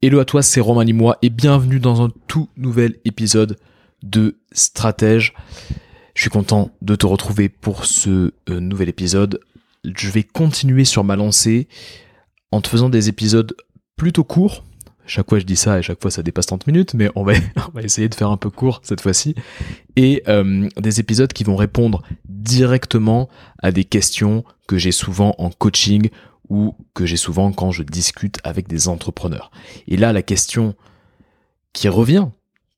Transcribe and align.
Hello 0.00 0.20
à 0.20 0.24
toi, 0.24 0.44
c'est 0.44 0.60
Romain 0.60 0.84
Limois 0.84 1.18
et 1.22 1.28
bienvenue 1.28 1.80
dans 1.80 2.02
un 2.02 2.12
tout 2.28 2.48
nouvel 2.56 3.00
épisode 3.04 3.58
de 4.04 4.36
Stratège. 4.52 5.34
Je 6.14 6.20
suis 6.20 6.30
content 6.30 6.70
de 6.82 6.94
te 6.94 7.04
retrouver 7.04 7.48
pour 7.48 7.84
ce 7.84 8.32
euh, 8.48 8.60
nouvel 8.60 8.88
épisode. 8.88 9.40
Je 9.84 10.08
vais 10.10 10.22
continuer 10.22 10.84
sur 10.84 11.02
ma 11.02 11.16
lancée 11.16 11.66
en 12.52 12.60
te 12.60 12.68
faisant 12.68 12.90
des 12.90 13.08
épisodes 13.08 13.56
plutôt 13.96 14.22
courts. 14.22 14.64
Chaque 15.04 15.28
fois 15.28 15.40
je 15.40 15.44
dis 15.44 15.56
ça 15.56 15.80
et 15.80 15.82
chaque 15.82 16.00
fois 16.00 16.12
ça 16.12 16.22
dépasse 16.22 16.46
30 16.46 16.68
minutes, 16.68 16.94
mais 16.94 17.10
on 17.16 17.24
va, 17.24 17.32
essayer 17.82 18.08
de 18.08 18.14
faire 18.14 18.30
un 18.30 18.36
peu 18.36 18.50
court 18.50 18.80
cette 18.84 19.00
fois-ci. 19.00 19.34
Et 19.96 20.22
euh, 20.28 20.68
des 20.76 21.00
épisodes 21.00 21.32
qui 21.32 21.42
vont 21.42 21.56
répondre 21.56 22.04
directement 22.28 23.28
à 23.60 23.72
des 23.72 23.82
questions 23.82 24.44
que 24.68 24.78
j'ai 24.78 24.92
souvent 24.92 25.34
en 25.38 25.50
coaching 25.50 26.08
ou 26.48 26.74
que 26.94 27.06
j'ai 27.06 27.16
souvent 27.16 27.52
quand 27.52 27.70
je 27.70 27.82
discute 27.82 28.38
avec 28.44 28.68
des 28.68 28.88
entrepreneurs. 28.88 29.50
Et 29.86 29.96
là, 29.96 30.12
la 30.12 30.22
question 30.22 30.74
qui 31.72 31.88
revient 31.88 32.28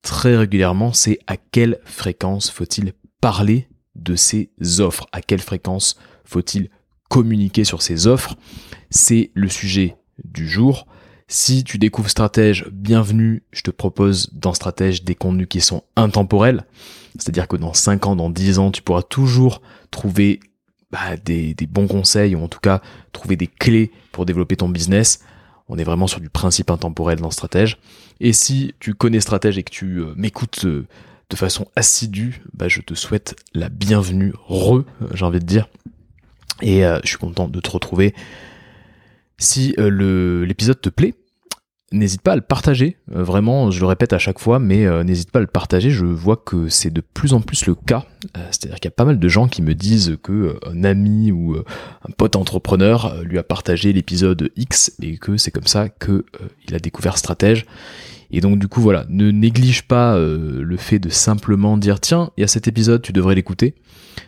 très 0.03 0.37
régulièrement, 0.37 0.93
c'est 0.93 1.19
à 1.27 1.37
quelle 1.37 1.81
fréquence 1.85 2.51
faut-il 2.51 2.95
parler 3.21 3.69
de 3.95 4.17
ces 4.17 4.51
offres? 4.79 5.07
À 5.13 5.21
quelle 5.21 5.41
fréquence 5.41 5.97
faut-il 6.25 6.71
communiquer 7.09 7.65
sur 7.65 7.83
ces 7.83 8.07
offres? 8.07 8.37
C'est 8.91 9.31
le 9.35 9.49
sujet 9.49 9.97
du 10.25 10.49
jour. 10.49 10.87
Si 11.29 11.63
tu 11.63 11.79
découvres 11.79 12.11
Stratège, 12.11 12.67
bienvenue. 12.73 13.45
Je 13.53 13.63
te 13.63 13.71
propose 13.71 14.31
dans 14.33 14.53
Stratège 14.53 15.05
des 15.05 15.15
contenus 15.15 15.47
qui 15.49 15.61
sont 15.61 15.85
intemporels. 15.95 16.65
C'est-à-dire 17.17 17.47
que 17.47 17.57
dans 17.57 17.73
5 17.73 18.07
ans, 18.07 18.17
dans 18.17 18.31
10 18.31 18.59
ans, 18.59 18.71
tu 18.71 18.83
pourras 18.83 19.03
toujours 19.03 19.63
trouver 19.91 20.41
bah, 20.91 21.17
des, 21.17 21.55
bons 21.69 21.87
conseils 21.87 22.35
ou 22.35 22.43
en 22.43 22.49
tout 22.49 22.61
cas 22.61 22.81
trouver 23.13 23.37
des 23.37 23.47
clés 23.47 23.93
pour 24.13 24.27
développer 24.27 24.57
ton 24.57 24.69
business. 24.69 25.21
On 25.69 25.79
est 25.79 25.85
vraiment 25.85 26.09
sur 26.09 26.21
du 26.21 26.29
principe 26.29 26.71
intemporel 26.71 27.21
dans 27.21 27.31
Stratège. 27.31 27.79
Et 28.19 28.33
si 28.33 28.75
tu 28.81 28.95
connais 28.95 29.21
Stratège 29.21 29.57
et 29.57 29.63
que 29.63 29.71
tu 29.71 30.01
euh, 30.01 30.15
m'écoutes 30.17 30.65
euh, 30.65 30.87
de 31.31 31.37
façon 31.37 31.69
assidue, 31.77 32.43
bah, 32.55 32.69
je 32.69 32.81
te 32.81 32.95
souhaite 32.95 33.37
la 33.55 33.69
bienvenue, 33.69 34.33
re, 34.49 34.83
j'ai 35.15 35.25
envie 35.25 35.39
de 35.39 35.45
dire. 35.45 35.69
Et 36.61 36.85
euh, 36.85 36.99
je 37.05 37.11
suis 37.11 37.19
content 37.19 37.47
de 37.47 37.61
te 37.61 37.71
retrouver. 37.71 38.15
Si 39.39 39.75
l'épisode 39.79 40.81
te 40.81 40.91
plaît, 40.91 41.15
N'hésite 41.93 42.23
pas 42.23 42.33
à 42.33 42.37
le 42.37 42.43
partager, 42.43 42.99
euh, 43.17 43.25
vraiment, 43.25 43.73
je 43.73 43.81
le 43.81 43.87
répète 43.87 44.13
à 44.13 44.19
chaque 44.19 44.39
fois, 44.39 44.61
mais 44.61 44.87
euh, 44.87 45.03
n'hésite 45.03 45.33
pas 45.33 45.41
à 45.41 45.43
le 45.43 45.49
partager, 45.49 45.91
je 45.91 46.05
vois 46.05 46.37
que 46.37 46.69
c'est 46.69 46.93
de 46.93 47.01
plus 47.01 47.33
en 47.33 47.41
plus 47.41 47.67
le 47.67 47.75
cas. 47.75 48.05
Euh, 48.37 48.47
c'est-à-dire 48.53 48.77
qu'il 48.79 48.89
y 48.89 48.93
a 48.93 48.95
pas 48.95 49.05
mal 49.05 49.19
de 49.19 49.29
gens 49.29 49.49
qui 49.49 49.61
me 49.61 49.75
disent 49.75 50.17
que 50.23 50.57
un 50.65 50.85
ami 50.85 51.33
ou 51.33 51.57
un 51.57 52.13
pote 52.17 52.37
entrepreneur 52.37 53.21
lui 53.25 53.39
a 53.39 53.43
partagé 53.43 53.93
l'épisode 53.93 54.53
X 54.55 54.93
et 55.03 55.17
que 55.17 55.37
c'est 55.37 55.51
comme 55.51 55.67
ça 55.67 55.89
que 55.89 56.25
il 56.69 56.77
a 56.77 56.79
découvert 56.79 57.19
Stratège. 57.19 57.67
Et 58.31 58.41
donc 58.41 58.61
du 58.61 58.69
coup 58.69 58.81
voilà, 58.81 59.05
ne 59.09 59.33
néglige 59.33 59.83
pas 59.83 60.17
le 60.17 60.77
fait 60.77 61.01
de 61.01 61.09
simplement 61.09 61.77
dire 61.77 61.99
tiens, 61.99 62.31
il 62.37 62.43
y 62.43 62.45
a 62.45 62.47
cet 62.47 62.69
épisode, 62.69 63.03
tu 63.03 63.13
devrais 63.13 63.35
l'écouter. 63.35 63.75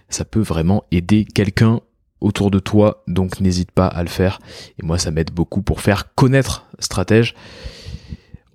Ça 0.08 0.24
peut 0.24 0.40
vraiment 0.40 0.82
aider 0.90 1.24
quelqu'un 1.24 1.80
autour 2.22 2.50
de 2.50 2.58
toi, 2.58 3.02
donc 3.06 3.40
n'hésite 3.40 3.70
pas 3.70 3.86
à 3.86 4.02
le 4.02 4.08
faire. 4.08 4.38
Et 4.80 4.86
moi, 4.86 4.98
ça 4.98 5.10
m'aide 5.10 5.32
beaucoup 5.32 5.62
pour 5.62 5.80
faire 5.80 6.14
connaître 6.14 6.66
Stratège. 6.78 7.34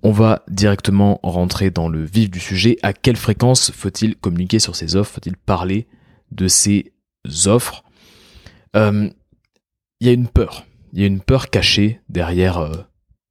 On 0.02 0.12
va 0.12 0.44
directement 0.48 1.20
rentrer 1.22 1.70
dans 1.70 1.88
le 1.88 2.04
vif 2.04 2.30
du 2.30 2.40
sujet. 2.40 2.78
À 2.82 2.92
quelle 2.92 3.16
fréquence 3.16 3.70
faut-il 3.70 4.16
communiquer 4.16 4.58
sur 4.58 4.74
ces 4.76 4.96
offres? 4.96 5.14
Faut-il 5.14 5.36
parler 5.36 5.86
de 6.30 6.48
ces 6.48 6.92
offres? 7.46 7.84
Euh, 8.76 9.10
Il 10.00 10.06
y 10.06 10.10
a 10.10 10.12
une 10.12 10.28
peur. 10.28 10.64
Il 10.92 11.00
y 11.00 11.04
a 11.04 11.06
une 11.06 11.20
peur 11.20 11.50
cachée 11.50 12.00
derrière 12.08 12.58
euh, 12.58 12.72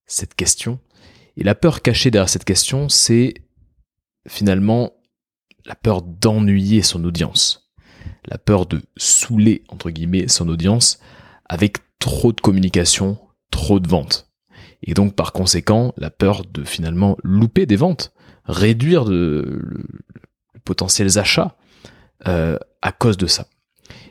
cette 0.06 0.36
question. 0.36 0.80
Et 1.38 1.44
la 1.44 1.56
peur 1.56 1.82
cachée 1.82 2.12
derrière 2.12 2.30
cette 2.30 2.46
question, 2.46 2.90
c'est 2.90 3.34
finalement 4.28 4.92
la 5.66 5.76
peur 5.76 6.02
d'ennuyer 6.02 6.82
son 6.82 7.04
audience 7.06 7.67
la 8.26 8.38
peur 8.38 8.66
de 8.66 8.82
saouler, 8.96 9.64
entre 9.70 9.90
guillemets, 9.90 10.28
son 10.28 10.48
audience 10.50 11.00
avec 11.46 11.78
trop 12.00 12.32
de 12.32 12.42
communication, 12.42 13.18
trop 13.52 13.80
de 13.80 13.88
ventes. 13.88 14.30
Et 14.84 14.94
donc, 14.94 15.16
par 15.16 15.32
conséquent, 15.32 15.94
la 15.98 16.10
peur 16.10 16.44
de 16.46 16.64
finalement 16.64 17.18
louper 17.24 17.66
des 17.66 17.76
ventes, 17.76 18.14
réduire 18.46 19.06
de, 19.06 19.62
potentiels 20.64 21.18
achats 21.18 21.56
euh, 22.28 22.58
à 22.82 22.92
cause 22.92 23.18
de 23.18 23.28
ça. 23.28 23.48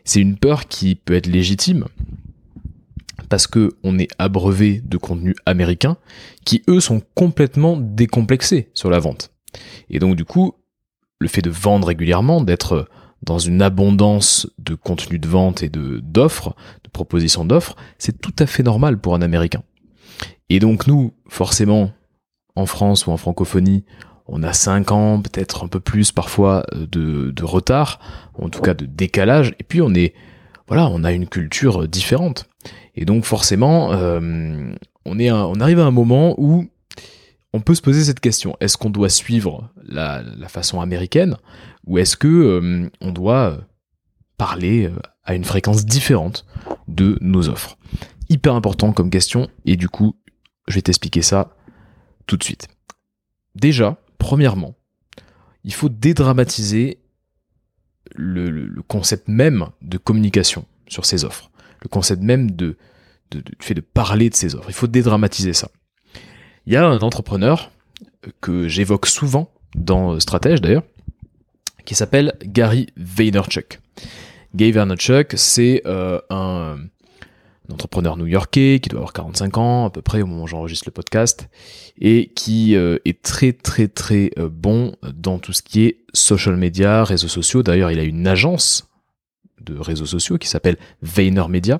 C'est 0.04 0.20
une 0.20 0.38
peur 0.38 0.66
qui 0.66 0.94
peut 0.94 1.14
être 1.14 1.26
légitime 1.26 1.86
parce 3.28 3.46
que 3.46 3.76
on 3.82 3.98
est 3.98 4.08
abreuvé 4.18 4.80
de 4.84 4.96
contenus 4.96 5.34
américains 5.46 5.96
qui 6.44 6.62
eux 6.68 6.80
sont 6.80 7.02
complètement 7.14 7.76
décomplexés 7.76 8.70
sur 8.72 8.88
la 8.88 8.98
vente. 8.98 9.32
Et 9.90 9.98
donc 9.98 10.16
du 10.16 10.24
coup, 10.24 10.54
le 11.18 11.28
fait 11.28 11.42
de 11.42 11.50
vendre 11.50 11.88
régulièrement, 11.88 12.40
d'être 12.40 12.88
dans 13.26 13.38
une 13.38 13.60
abondance 13.60 14.48
de 14.58 14.74
contenu 14.74 15.18
de 15.18 15.28
vente 15.28 15.62
et 15.62 15.68
de 15.68 16.00
d'offres, 16.02 16.54
de 16.84 16.90
propositions 16.90 17.44
d'offres, 17.44 17.76
c'est 17.98 18.20
tout 18.20 18.34
à 18.38 18.46
fait 18.46 18.62
normal 18.62 18.98
pour 18.98 19.14
un 19.14 19.20
Américain. 19.20 19.62
Et 20.48 20.60
donc 20.60 20.86
nous, 20.86 21.12
forcément, 21.28 21.90
en 22.54 22.66
France 22.66 23.06
ou 23.06 23.10
en 23.10 23.16
francophonie, 23.16 23.84
on 24.28 24.42
a 24.42 24.52
5 24.52 24.92
ans, 24.92 25.20
peut-être 25.20 25.64
un 25.64 25.68
peu 25.68 25.80
plus 25.80 26.12
parfois 26.12 26.64
de, 26.72 27.30
de 27.30 27.44
retard, 27.44 28.00
en 28.34 28.48
tout 28.48 28.60
cas 28.60 28.74
de 28.74 28.86
décalage, 28.86 29.54
et 29.58 29.64
puis 29.64 29.82
on 29.82 29.92
est, 29.92 30.14
voilà, 30.68 30.88
on 30.88 31.04
a 31.04 31.12
une 31.12 31.26
culture 31.26 31.86
différente. 31.86 32.48
Et 32.94 33.04
donc 33.04 33.24
forcément, 33.24 33.92
euh, 33.92 34.72
on, 35.04 35.18
est 35.18 35.30
on 35.30 35.54
arrive 35.60 35.80
à 35.80 35.84
un 35.84 35.90
moment 35.90 36.34
où 36.38 36.66
on 37.56 37.60
peut 37.60 37.74
se 37.74 37.80
poser 37.80 38.04
cette 38.04 38.20
question. 38.20 38.54
Est-ce 38.60 38.76
qu'on 38.76 38.90
doit 38.90 39.08
suivre 39.08 39.70
la, 39.82 40.22
façon 40.48 40.80
américaine 40.80 41.36
ou 41.86 41.98
est-ce 41.98 42.16
que 42.16 42.28
euh, 42.28 42.90
on 43.00 43.12
doit 43.12 43.52
euh, 43.52 43.60
parler 44.36 44.86
euh, 44.86 44.96
à 45.24 45.34
une 45.34 45.44
fréquence 45.44 45.86
différente 45.86 46.44
de 46.86 47.16
nos 47.22 47.48
offres? 47.48 47.78
Hyper 48.28 48.54
important 48.54 48.92
comme 48.92 49.08
question 49.08 49.48
et 49.64 49.76
du 49.76 49.88
coup, 49.88 50.16
je 50.68 50.74
vais 50.74 50.82
t'expliquer 50.82 51.22
ça 51.22 51.56
tout 52.26 52.36
de 52.36 52.44
suite. 52.44 52.68
Déjà, 53.54 53.96
premièrement, 54.18 54.74
il 55.64 55.72
faut 55.72 55.88
dédramatiser 55.88 57.00
le, 58.14 58.82
concept 58.86 59.28
même 59.28 59.68
de 59.80 59.96
communication 59.96 60.66
sur 60.88 61.06
ces 61.06 61.24
offres, 61.24 61.50
le 61.82 61.88
concept 61.88 62.22
même 62.22 62.50
de, 62.50 62.76
de, 63.30 63.40
de, 63.40 63.52
fait 63.60 63.74
de 63.74 63.80
parler 63.80 64.28
de 64.28 64.34
ces 64.34 64.54
offres. 64.54 64.68
Il 64.68 64.74
faut 64.74 64.86
dédramatiser 64.86 65.54
ça. 65.54 65.70
Il 66.66 66.72
y 66.72 66.76
a 66.76 66.84
un 66.84 66.98
entrepreneur 66.98 67.70
que 68.40 68.66
j'évoque 68.66 69.06
souvent 69.06 69.52
dans 69.76 70.18
Stratège 70.18 70.60
d'ailleurs, 70.60 70.82
qui 71.84 71.94
s'appelle 71.94 72.34
Gary 72.42 72.88
Vaynerchuk. 72.96 73.80
Gary 74.52 74.72
Vaynerchuk, 74.72 75.34
c'est 75.36 75.82
euh, 75.86 76.20
un, 76.28 76.78
entrepreneur 77.70 78.16
new-yorkais 78.16 78.80
qui 78.82 78.88
doit 78.88 78.98
avoir 78.98 79.12
45 79.12 79.58
ans 79.58 79.86
à 79.86 79.90
peu 79.90 80.02
près 80.02 80.22
au 80.22 80.26
moment 80.26 80.42
où 80.42 80.46
j'enregistre 80.48 80.86
le 80.88 80.92
podcast 80.92 81.48
et 82.00 82.32
qui 82.34 82.74
euh, 82.74 82.98
est 83.04 83.22
très 83.22 83.52
très 83.52 83.86
très 83.86 84.30
euh, 84.38 84.48
bon 84.48 84.96
dans 85.14 85.38
tout 85.38 85.52
ce 85.52 85.62
qui 85.62 85.84
est 85.84 85.98
social 86.14 86.56
media, 86.56 87.04
réseaux 87.04 87.28
sociaux. 87.28 87.62
D'ailleurs, 87.62 87.92
il 87.92 88.00
a 88.00 88.04
une 88.04 88.26
agence 88.26 88.88
de 89.60 89.78
réseaux 89.78 90.06
sociaux 90.06 90.36
qui 90.38 90.48
s'appelle 90.48 90.78
VaynerMedia 91.02 91.78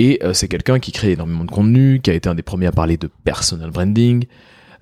et 0.00 0.18
euh, 0.22 0.32
c'est 0.32 0.48
quelqu'un 0.48 0.78
qui 0.78 0.92
crée 0.92 1.12
énormément 1.12 1.44
de 1.44 1.50
contenu, 1.50 2.00
qui 2.02 2.10
a 2.10 2.14
été 2.14 2.26
un 2.26 2.34
des 2.34 2.42
premiers 2.42 2.66
à 2.66 2.72
parler 2.72 2.96
de 2.96 3.10
personal 3.24 3.70
branding, 3.70 4.24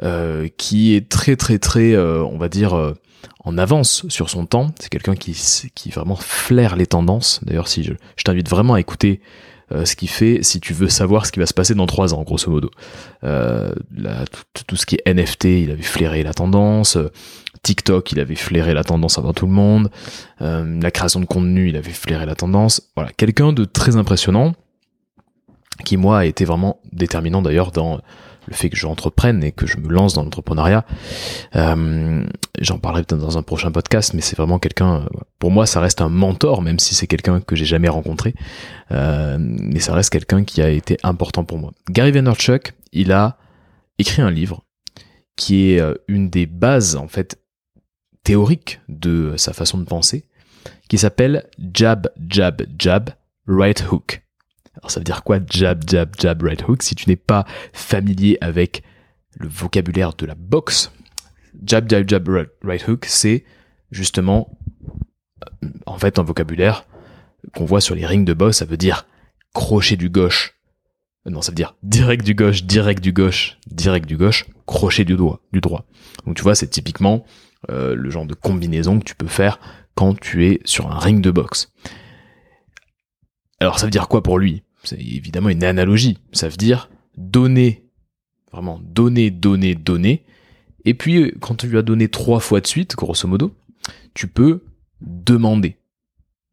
euh, 0.02 0.46
qui 0.56 0.94
est 0.94 1.08
très 1.08 1.34
très 1.34 1.58
très, 1.58 1.92
euh, 1.92 2.22
on 2.24 2.38
va 2.38 2.48
dire, 2.48 2.94
en 3.44 3.58
avance 3.58 4.06
sur 4.08 4.30
son 4.30 4.46
temps. 4.46 4.68
C'est 4.78 4.90
quelqu'un 4.90 5.16
qui, 5.16 5.36
qui 5.74 5.90
vraiment 5.90 6.14
flaire 6.14 6.76
les 6.76 6.86
tendances. 6.86 7.40
D'ailleurs, 7.42 7.66
si 7.66 7.82
je, 7.82 7.94
t'invite 8.24 8.48
vraiment 8.48 8.74
à 8.74 8.80
écouter 8.80 9.20
ce 9.84 9.96
qu'il 9.96 10.08
fait 10.08 10.42
si 10.42 10.60
tu 10.60 10.72
veux 10.72 10.88
savoir 10.88 11.26
ce 11.26 11.32
qui 11.32 11.40
va 11.40 11.44
se 11.46 11.52
passer 11.52 11.74
dans 11.74 11.86
trois 11.86 12.14
ans, 12.14 12.22
grosso 12.22 12.50
modo. 12.50 12.70
Tout, 13.20 14.76
ce 14.76 14.86
qui 14.86 14.98
est 15.04 15.12
NFT, 15.12 15.44
il 15.44 15.70
avait 15.72 15.82
flairé 15.82 16.22
la 16.22 16.32
tendance. 16.32 16.96
TikTok, 17.64 18.12
il 18.12 18.20
avait 18.20 18.36
flairé 18.36 18.72
la 18.72 18.84
tendance 18.84 19.18
avant 19.18 19.32
tout 19.32 19.46
le 19.46 19.52
monde. 19.52 19.90
la 20.40 20.90
création 20.92 21.18
de 21.18 21.26
contenu, 21.26 21.70
il 21.70 21.76
avait 21.76 21.90
flairé 21.90 22.24
la 22.24 22.36
tendance. 22.36 22.82
Voilà, 22.94 23.10
quelqu'un 23.12 23.52
de 23.52 23.64
très 23.64 23.96
impressionnant 23.96 24.54
qui 25.84 25.96
moi 25.96 26.20
a 26.20 26.24
été 26.24 26.44
vraiment 26.44 26.80
déterminant 26.92 27.42
d'ailleurs 27.42 27.72
dans 27.72 28.00
le 28.48 28.54
fait 28.54 28.70
que 28.70 28.76
j'entreprenne 28.76 29.44
et 29.44 29.52
que 29.52 29.66
je 29.66 29.76
me 29.76 29.88
lance 29.88 30.14
dans 30.14 30.22
l'entrepreneuriat. 30.22 30.84
Euh, 31.54 32.24
J'en 32.60 32.78
parlerai 32.78 33.04
peut-être 33.04 33.20
dans 33.20 33.38
un 33.38 33.42
prochain 33.42 33.70
podcast, 33.70 34.14
mais 34.14 34.20
c'est 34.20 34.36
vraiment 34.36 34.58
quelqu'un, 34.58 35.06
pour 35.38 35.50
moi 35.50 35.66
ça 35.66 35.80
reste 35.80 36.00
un 36.00 36.08
mentor, 36.08 36.62
même 36.62 36.78
si 36.78 36.94
c'est 36.94 37.06
quelqu'un 37.06 37.40
que 37.40 37.54
j'ai 37.54 37.66
jamais 37.66 37.88
rencontré, 37.88 38.34
euh, 38.90 39.36
mais 39.38 39.78
ça 39.78 39.94
reste 39.94 40.10
quelqu'un 40.10 40.44
qui 40.44 40.60
a 40.62 40.70
été 40.70 40.96
important 41.02 41.44
pour 41.44 41.58
moi. 41.58 41.72
Gary 41.90 42.10
Vaynerchuk, 42.10 42.72
il 42.92 43.12
a 43.12 43.36
écrit 43.98 44.22
un 44.22 44.30
livre 44.30 44.64
qui 45.36 45.72
est 45.72 45.80
euh, 45.80 45.94
une 46.08 46.30
des 46.30 46.46
bases 46.46 46.96
en 46.96 47.06
fait 47.06 47.38
théoriques 48.24 48.80
de 48.88 49.34
sa 49.36 49.52
façon 49.52 49.78
de 49.78 49.84
penser, 49.84 50.24
qui 50.88 50.98
s'appelle 50.98 51.46
Jab, 51.74 52.08
Jab, 52.28 52.62
Jab, 52.78 53.10
Right 53.46 53.84
Hook. 53.90 54.22
Alors 54.78 54.90
ça 54.90 55.00
veut 55.00 55.04
dire 55.04 55.24
quoi 55.24 55.38
jab, 55.50 55.82
jab, 55.88 56.14
jab, 56.18 56.42
right 56.42 56.62
hook 56.66 56.82
Si 56.82 56.94
tu 56.94 57.08
n'es 57.08 57.16
pas 57.16 57.44
familier 57.72 58.38
avec 58.40 58.82
le 59.36 59.48
vocabulaire 59.48 60.14
de 60.14 60.26
la 60.26 60.34
boxe, 60.34 60.92
jab, 61.64 61.88
jab, 61.88 62.08
jab, 62.08 62.28
right 62.62 62.86
hook, 62.86 63.04
c'est 63.06 63.44
justement, 63.90 64.58
euh, 65.44 65.68
en 65.86 65.98
fait, 65.98 66.18
un 66.18 66.22
vocabulaire 66.22 66.84
qu'on 67.54 67.64
voit 67.64 67.80
sur 67.80 67.94
les 67.94 68.06
rings 68.06 68.24
de 68.24 68.34
boxe, 68.34 68.58
ça 68.58 68.64
veut 68.64 68.76
dire 68.76 69.06
crochet 69.54 69.96
du 69.96 70.10
gauche. 70.10 70.54
Euh, 71.26 71.30
non, 71.30 71.42
ça 71.42 71.50
veut 71.50 71.56
dire 71.56 71.74
direct 71.82 72.24
du 72.24 72.34
gauche, 72.34 72.64
direct 72.64 73.02
du 73.02 73.12
gauche, 73.12 73.58
direct 73.66 74.06
du 74.06 74.16
gauche, 74.16 74.46
crochet 74.66 75.04
du 75.04 75.16
droit, 75.16 75.40
du 75.52 75.60
droit. 75.60 75.86
Donc 76.26 76.36
tu 76.36 76.42
vois, 76.42 76.54
c'est 76.54 76.68
typiquement 76.68 77.24
euh, 77.70 77.94
le 77.94 78.10
genre 78.10 78.26
de 78.26 78.34
combinaison 78.34 78.98
que 78.98 79.04
tu 79.04 79.14
peux 79.14 79.26
faire 79.26 79.58
quand 79.94 80.18
tu 80.18 80.46
es 80.46 80.60
sur 80.64 80.90
un 80.90 80.98
ring 80.98 81.20
de 81.20 81.30
boxe. 81.30 81.72
Alors 83.60 83.78
ça 83.78 83.86
veut 83.86 83.90
dire 83.90 84.08
quoi 84.08 84.22
pour 84.22 84.38
lui? 84.38 84.62
C'est 84.84 85.00
évidemment 85.00 85.48
une 85.48 85.64
analogie. 85.64 86.18
Ça 86.32 86.48
veut 86.48 86.56
dire 86.56 86.90
donner, 87.16 87.84
vraiment 88.52 88.80
donner, 88.82 89.30
donner, 89.30 89.74
donner. 89.74 90.24
Et 90.84 90.94
puis 90.94 91.32
quand 91.40 91.56
tu 91.56 91.66
lui 91.66 91.78
as 91.78 91.82
donné 91.82 92.08
trois 92.08 92.40
fois 92.40 92.60
de 92.60 92.66
suite, 92.66 92.96
grosso 92.96 93.28
modo, 93.28 93.54
tu 94.14 94.28
peux 94.28 94.64
demander. 95.00 95.76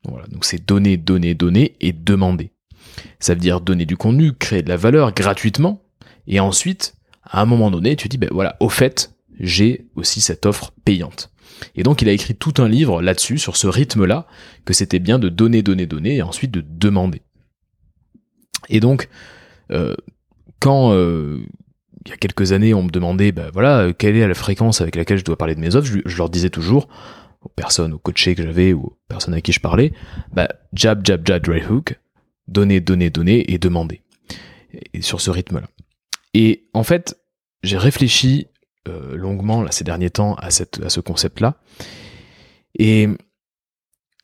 Voilà, 0.07 0.27
donc 0.27 0.45
c'est 0.45 0.66
donner, 0.66 0.98
donner, 0.98 1.33
donner 1.33 1.75
et 1.81 1.94
demander. 1.94 2.51
Ça 3.19 3.33
veut 3.33 3.39
dire 3.39 3.62
donner 3.62 3.86
du 3.86 3.98
contenu, 3.98 4.33
créer 4.33 4.62
de 4.62 4.69
la 4.69 4.77
valeur 4.77 5.13
gratuitement, 5.13 5.81
et 6.27 6.39
ensuite, 6.39 6.95
à 7.24 7.42
un 7.42 7.45
moment 7.45 7.72
donné, 7.72 7.95
tu 7.95 8.07
dis, 8.07 8.18
ben 8.18 8.30
voilà, 8.31 8.56
au 8.60 8.69
fait, 8.69 9.16
j'ai 9.39 9.88
aussi 9.95 10.22
cette 10.22 10.45
offre 10.45 10.74
payante. 10.86 11.31
Et 11.75 11.83
donc 11.83 12.01
il 12.01 12.10
a 12.10 12.12
écrit 12.12 12.36
tout 12.36 12.54
un 12.57 12.68
livre 12.68 13.01
là-dessus, 13.01 13.38
sur 13.38 13.57
ce 13.57 13.68
rythme-là, 13.68 14.27
que 14.66 14.74
c'était 14.74 15.00
bien 15.00 15.19
de 15.19 15.30
donner, 15.30 15.62
donner, 15.62 15.86
donner, 15.86 16.18
et 16.18 16.22
ensuite 16.22 16.51
de 16.51 16.63
demander. 16.68 17.22
Et 18.69 18.79
donc, 18.79 19.09
euh, 19.71 19.95
quand 20.59 20.93
euh, 20.93 21.43
il 22.05 22.09
y 22.09 22.13
a 22.13 22.17
quelques 22.17 22.51
années, 22.51 22.73
on 22.73 22.83
me 22.83 22.89
demandait, 22.89 23.31
ben 23.31 23.49
voilà, 23.51 23.93
quelle 23.93 24.15
est 24.15 24.27
la 24.27 24.33
fréquence 24.33 24.81
avec 24.81 24.95
laquelle 24.95 25.17
je 25.17 25.23
dois 25.23 25.37
parler 25.37 25.55
de 25.55 25.59
mes 25.59 25.75
offres, 25.75 25.91
je, 26.05 26.17
leur 26.17 26.29
disais 26.29 26.49
toujours, 26.49 26.87
aux 27.41 27.49
personnes, 27.49 27.93
aux 27.93 27.99
coachés 27.99 28.35
que 28.35 28.43
j'avais, 28.43 28.73
aux 28.73 28.97
personnes 29.07 29.33
avec 29.33 29.45
qui 29.45 29.51
je 29.51 29.59
parlais, 29.59 29.93
bah, 30.33 30.47
jab, 30.73 31.05
jab, 31.05 31.25
jab, 31.25 31.47
right 31.47 31.69
hook, 31.69 31.99
donner, 32.47 32.79
donner, 32.79 33.09
donner, 33.09 33.51
et 33.51 33.57
demander. 33.57 34.01
Et 34.93 35.01
sur 35.01 35.21
ce 35.21 35.31
rythme-là. 35.31 35.67
Et 36.33 36.67
en 36.73 36.83
fait, 36.83 37.17
j'ai 37.63 37.77
réfléchi 37.77 38.47
euh, 38.87 39.15
longuement 39.15 39.63
là, 39.63 39.71
ces 39.71 39.83
derniers 39.83 40.09
temps 40.09 40.35
à, 40.35 40.47
à 40.47 40.89
ce 40.89 40.99
concept-là. 40.99 41.55
Et 42.77 43.07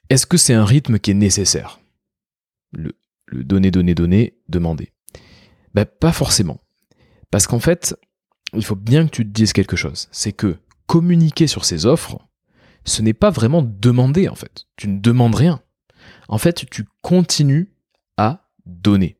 est-ce 0.09 0.25
que 0.25 0.37
c'est 0.37 0.53
un 0.53 0.65
rythme 0.65 0.99
qui 0.99 1.11
est 1.11 1.15
nécessaire? 1.15 1.79
Le, 3.31 3.43
donner, 3.43 3.71
donner, 3.71 3.95
donner, 3.95 4.37
demander 4.49 4.91
ben, 5.73 5.85
Pas 5.85 6.11
forcément. 6.11 6.61
Parce 7.31 7.47
qu'en 7.47 7.59
fait, 7.59 7.95
il 8.53 8.63
faut 8.63 8.75
bien 8.75 9.05
que 9.05 9.11
tu 9.11 9.23
te 9.23 9.31
dises 9.31 9.53
quelque 9.53 9.75
chose. 9.75 10.07
C'est 10.11 10.33
que 10.33 10.57
communiquer 10.85 11.47
sur 11.47 11.65
ces 11.65 11.85
offres, 11.85 12.19
ce 12.83 13.01
n'est 13.01 13.13
pas 13.13 13.29
vraiment 13.29 13.61
demander 13.61 14.27
en 14.27 14.35
fait. 14.35 14.65
Tu 14.75 14.87
ne 14.87 14.99
demandes 14.99 15.35
rien. 15.35 15.61
En 16.27 16.37
fait, 16.37 16.65
tu 16.69 16.85
continues 17.01 17.71
à 18.17 18.49
donner. 18.65 19.17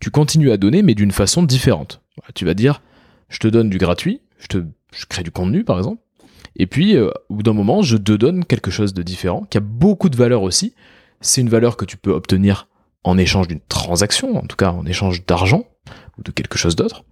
Tu 0.00 0.10
continues 0.10 0.50
à 0.50 0.56
donner, 0.56 0.82
mais 0.82 0.94
d'une 0.94 1.12
façon 1.12 1.42
différente. 1.42 2.02
Tu 2.34 2.44
vas 2.44 2.54
dire, 2.54 2.82
je 3.28 3.38
te 3.38 3.48
donne 3.48 3.70
du 3.70 3.78
gratuit, 3.78 4.20
je 4.38 4.46
te 4.46 4.64
crée 5.08 5.22
du 5.22 5.30
contenu 5.30 5.64
par 5.64 5.78
exemple. 5.78 6.02
Et 6.56 6.66
puis, 6.66 6.96
euh, 6.96 7.10
au 7.28 7.36
bout 7.36 7.42
d'un 7.42 7.54
moment, 7.54 7.82
je 7.82 7.96
te 7.96 8.12
donne 8.12 8.44
quelque 8.44 8.70
chose 8.70 8.92
de 8.92 9.02
différent, 9.02 9.46
qui 9.48 9.56
a 9.58 9.62
beaucoup 9.62 10.08
de 10.08 10.16
valeur 10.16 10.42
aussi. 10.42 10.74
C'est 11.20 11.40
une 11.40 11.48
valeur 11.48 11.76
que 11.76 11.84
tu 11.84 11.96
peux 11.96 12.10
obtenir 12.10 12.68
en 13.04 13.18
échange 13.18 13.48
d'une 13.48 13.60
transaction, 13.60 14.36
en 14.36 14.46
tout 14.46 14.56
cas 14.56 14.70
en 14.70 14.86
échange 14.86 15.24
d'argent 15.26 15.64
ou 16.18 16.22
de 16.22 16.30
quelque 16.30 16.58
chose 16.58 16.76
d'autre. 16.76 17.04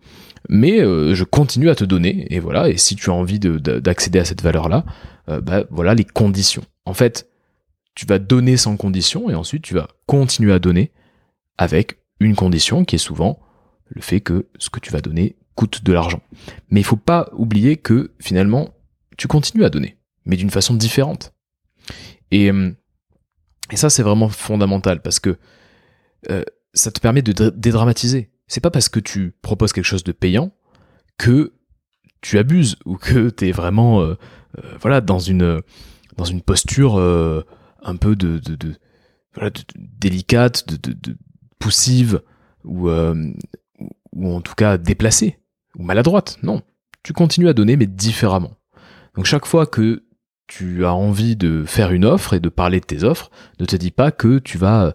Mais 0.48 0.80
euh, 0.80 1.14
je 1.14 1.24
continue 1.24 1.68
à 1.68 1.74
te 1.74 1.84
donner, 1.84 2.26
et 2.30 2.38
voilà. 2.38 2.68
Et 2.68 2.78
si 2.78 2.96
tu 2.96 3.10
as 3.10 3.12
envie 3.12 3.38
d'accéder 3.38 4.18
à 4.18 4.24
cette 4.24 4.42
valeur-là, 4.42 4.84
euh, 5.28 5.40
bah, 5.40 5.64
voilà 5.70 5.94
les 5.94 6.04
conditions. 6.04 6.64
En 6.86 6.94
fait, 6.94 7.28
tu 7.94 8.06
vas 8.06 8.18
donner 8.18 8.56
sans 8.56 8.76
condition, 8.76 9.28
et 9.28 9.34
ensuite 9.34 9.62
tu 9.62 9.74
vas 9.74 9.88
continuer 10.06 10.52
à 10.52 10.58
donner 10.58 10.92
avec 11.58 11.98
une 12.20 12.36
condition 12.36 12.84
qui 12.84 12.96
est 12.96 12.98
souvent 12.98 13.38
le 13.88 14.00
fait 14.00 14.20
que 14.20 14.48
ce 14.58 14.70
que 14.70 14.80
tu 14.80 14.92
vas 14.92 15.00
donner 15.00 15.36
coûte 15.56 15.84
de 15.84 15.92
l'argent. 15.92 16.22
Mais 16.70 16.80
il 16.80 16.84
faut 16.84 16.96
pas 16.96 17.28
oublier 17.32 17.76
que 17.76 18.12
finalement, 18.20 18.70
tu 19.18 19.28
continues 19.28 19.64
à 19.64 19.70
donner, 19.70 19.96
mais 20.24 20.36
d'une 20.36 20.50
façon 20.50 20.74
différente. 20.74 21.34
Et, 22.30 22.46
et 22.46 23.76
ça, 23.76 23.90
c'est 23.90 24.02
vraiment 24.02 24.28
fondamental 24.28 25.02
parce 25.02 25.18
que 25.18 25.36
euh, 26.28 26.42
ça 26.74 26.90
te 26.90 27.00
permet 27.00 27.22
de 27.22 27.50
dédramatiser. 27.50 28.30
C'est 28.46 28.60
pas 28.60 28.70
parce 28.70 28.88
que 28.88 29.00
tu 29.00 29.34
proposes 29.42 29.72
quelque 29.72 29.84
chose 29.84 30.04
de 30.04 30.12
payant 30.12 30.52
que 31.18 31.52
tu 32.20 32.38
abuses 32.38 32.76
ou 32.84 32.96
que 32.96 33.30
tu 33.30 33.48
es 33.48 33.52
vraiment 33.52 34.02
euh, 34.02 34.14
voilà 34.80 35.00
dans 35.00 35.18
une 35.18 35.62
dans 36.16 36.24
une 36.24 36.42
posture 36.42 36.98
un 36.98 37.96
peu 37.96 38.16
de, 38.16 38.40
délicate, 39.76 40.66
de, 40.68 41.16
poussive 41.58 42.20
ou 42.64 42.90
en 42.90 44.40
tout 44.42 44.54
cas 44.54 44.76
déplacée 44.76 45.38
ou 45.76 45.84
maladroite. 45.84 46.38
Non, 46.42 46.62
tu 47.02 47.12
continues 47.12 47.48
à 47.48 47.52
donner 47.52 47.76
mais 47.76 47.86
différemment. 47.86 48.56
Donc 49.14 49.24
chaque 49.24 49.46
fois 49.46 49.66
que 49.66 50.02
tu 50.46 50.84
as 50.84 50.94
envie 50.94 51.36
de 51.36 51.64
faire 51.64 51.92
une 51.92 52.04
offre 52.04 52.34
et 52.34 52.40
de 52.40 52.48
parler 52.48 52.80
de 52.80 52.84
tes 52.84 53.04
offres, 53.04 53.30
ne 53.60 53.66
te 53.66 53.76
dis 53.76 53.92
pas 53.92 54.10
que 54.10 54.38
tu 54.38 54.58
vas 54.58 54.86
euh, 54.86 54.92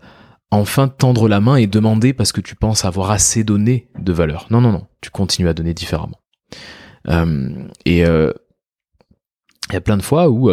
enfin 0.55 0.87
tendre 0.87 1.27
la 1.27 1.39
main 1.39 1.55
et 1.55 1.67
demander 1.67 2.13
parce 2.13 2.31
que 2.31 2.41
tu 2.41 2.55
penses 2.55 2.85
avoir 2.85 3.11
assez 3.11 3.43
donné 3.43 3.89
de 3.99 4.13
valeur. 4.13 4.47
Non, 4.49 4.61
non, 4.61 4.71
non, 4.71 4.87
tu 5.01 5.09
continues 5.09 5.49
à 5.49 5.53
donner 5.53 5.73
différemment. 5.73 6.19
Euh, 7.07 7.67
et 7.85 8.05
euh, 8.05 8.31
il 9.69 9.73
y 9.73 9.77
a 9.77 9.81
plein 9.81 9.97
de 9.97 10.01
fois 10.01 10.29
où 10.29 10.51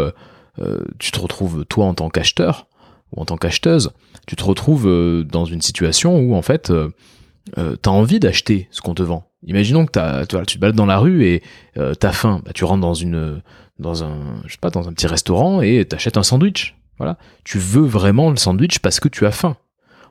tu 0.98 1.10
te 1.10 1.20
retrouves, 1.20 1.64
toi 1.66 1.86
en 1.86 1.94
tant 1.94 2.08
qu'acheteur 2.08 2.66
ou 3.12 3.20
en 3.20 3.24
tant 3.24 3.36
qu'acheteuse, 3.36 3.90
tu 4.26 4.36
te 4.36 4.44
retrouves 4.44 5.24
dans 5.24 5.44
une 5.44 5.60
situation 5.60 6.18
où 6.18 6.34
en 6.34 6.42
fait, 6.42 6.72
euh, 7.58 7.76
t'as 7.76 7.90
envie 7.90 8.20
d'acheter 8.20 8.68
ce 8.70 8.80
qu'on 8.80 8.94
te 8.94 9.02
vend. 9.02 9.30
Imaginons 9.44 9.86
que 9.86 10.24
tu, 10.24 10.36
tu 10.46 10.56
te 10.56 10.60
balades 10.60 10.76
dans 10.76 10.86
la 10.86 10.98
rue 10.98 11.24
et 11.24 11.42
euh, 11.76 11.94
t'as 11.94 12.12
faim, 12.12 12.40
bah, 12.44 12.52
tu 12.54 12.64
rentres 12.64 12.80
dans 12.80 12.94
une, 12.94 13.42
dans 13.78 14.04
un, 14.04 14.42
je 14.46 14.52
sais 14.52 14.58
pas, 14.60 14.70
dans 14.70 14.88
un 14.88 14.92
petit 14.92 15.06
restaurant 15.06 15.60
et 15.60 15.84
t'achètes 15.84 16.16
un 16.16 16.22
sandwich. 16.22 16.76
Voilà, 16.98 17.18
tu 17.44 17.58
veux 17.58 17.84
vraiment 17.84 18.30
le 18.30 18.36
sandwich 18.36 18.78
parce 18.78 19.00
que 19.00 19.08
tu 19.08 19.26
as 19.26 19.32
faim. 19.32 19.56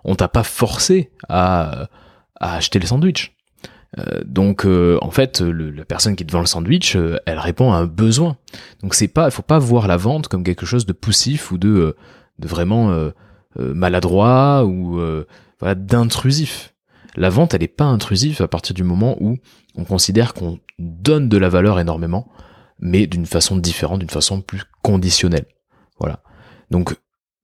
On 0.03 0.15
t'a 0.15 0.27
pas 0.27 0.43
forcé 0.43 1.11
à, 1.29 1.87
acheter 2.39 2.79
le 2.79 2.87
sandwich. 2.87 3.35
Euh, 3.99 4.21
donc 4.25 4.65
euh, 4.65 4.97
en 5.01 5.11
fait, 5.11 5.41
la 5.41 5.85
personne 5.85 6.15
qui 6.15 6.25
te 6.25 6.31
vend 6.31 6.39
le 6.39 6.45
sandwich, 6.45 6.95
euh, 6.95 7.17
elle 7.25 7.39
répond 7.39 7.71
à 7.71 7.77
un 7.77 7.85
besoin. 7.85 8.37
Donc 8.81 8.95
c'est 8.95 9.07
pas, 9.07 9.29
faut 9.29 9.41
pas 9.41 9.59
voir 9.59 9.87
la 9.87 9.97
vente 9.97 10.27
comme 10.27 10.43
quelque 10.43 10.65
chose 10.65 10.85
de 10.85 10.93
poussif 10.93 11.51
ou 11.51 11.57
de, 11.57 11.95
vraiment 12.39 13.11
maladroit 13.57 14.65
ou 14.65 14.99
d'intrusif. 15.61 16.73
La 17.15 17.29
vente, 17.29 17.53
elle 17.53 17.61
n'est 17.61 17.67
pas 17.67 17.85
intrusive 17.85 18.41
à 18.41 18.47
partir 18.47 18.73
du 18.73 18.83
moment 18.83 19.17
où 19.19 19.37
on 19.75 19.83
considère 19.83 20.33
qu'on 20.33 20.59
donne 20.79 21.29
de 21.29 21.37
la 21.37 21.49
valeur 21.49 21.79
énormément, 21.79 22.31
mais 22.79 23.05
d'une 23.05 23.25
façon 23.25 23.57
différente, 23.57 23.99
d'une 23.99 24.09
façon 24.09 24.41
plus 24.41 24.63
conditionnelle. 24.81 25.45
Voilà. 25.99 26.23
Donc, 26.71 26.95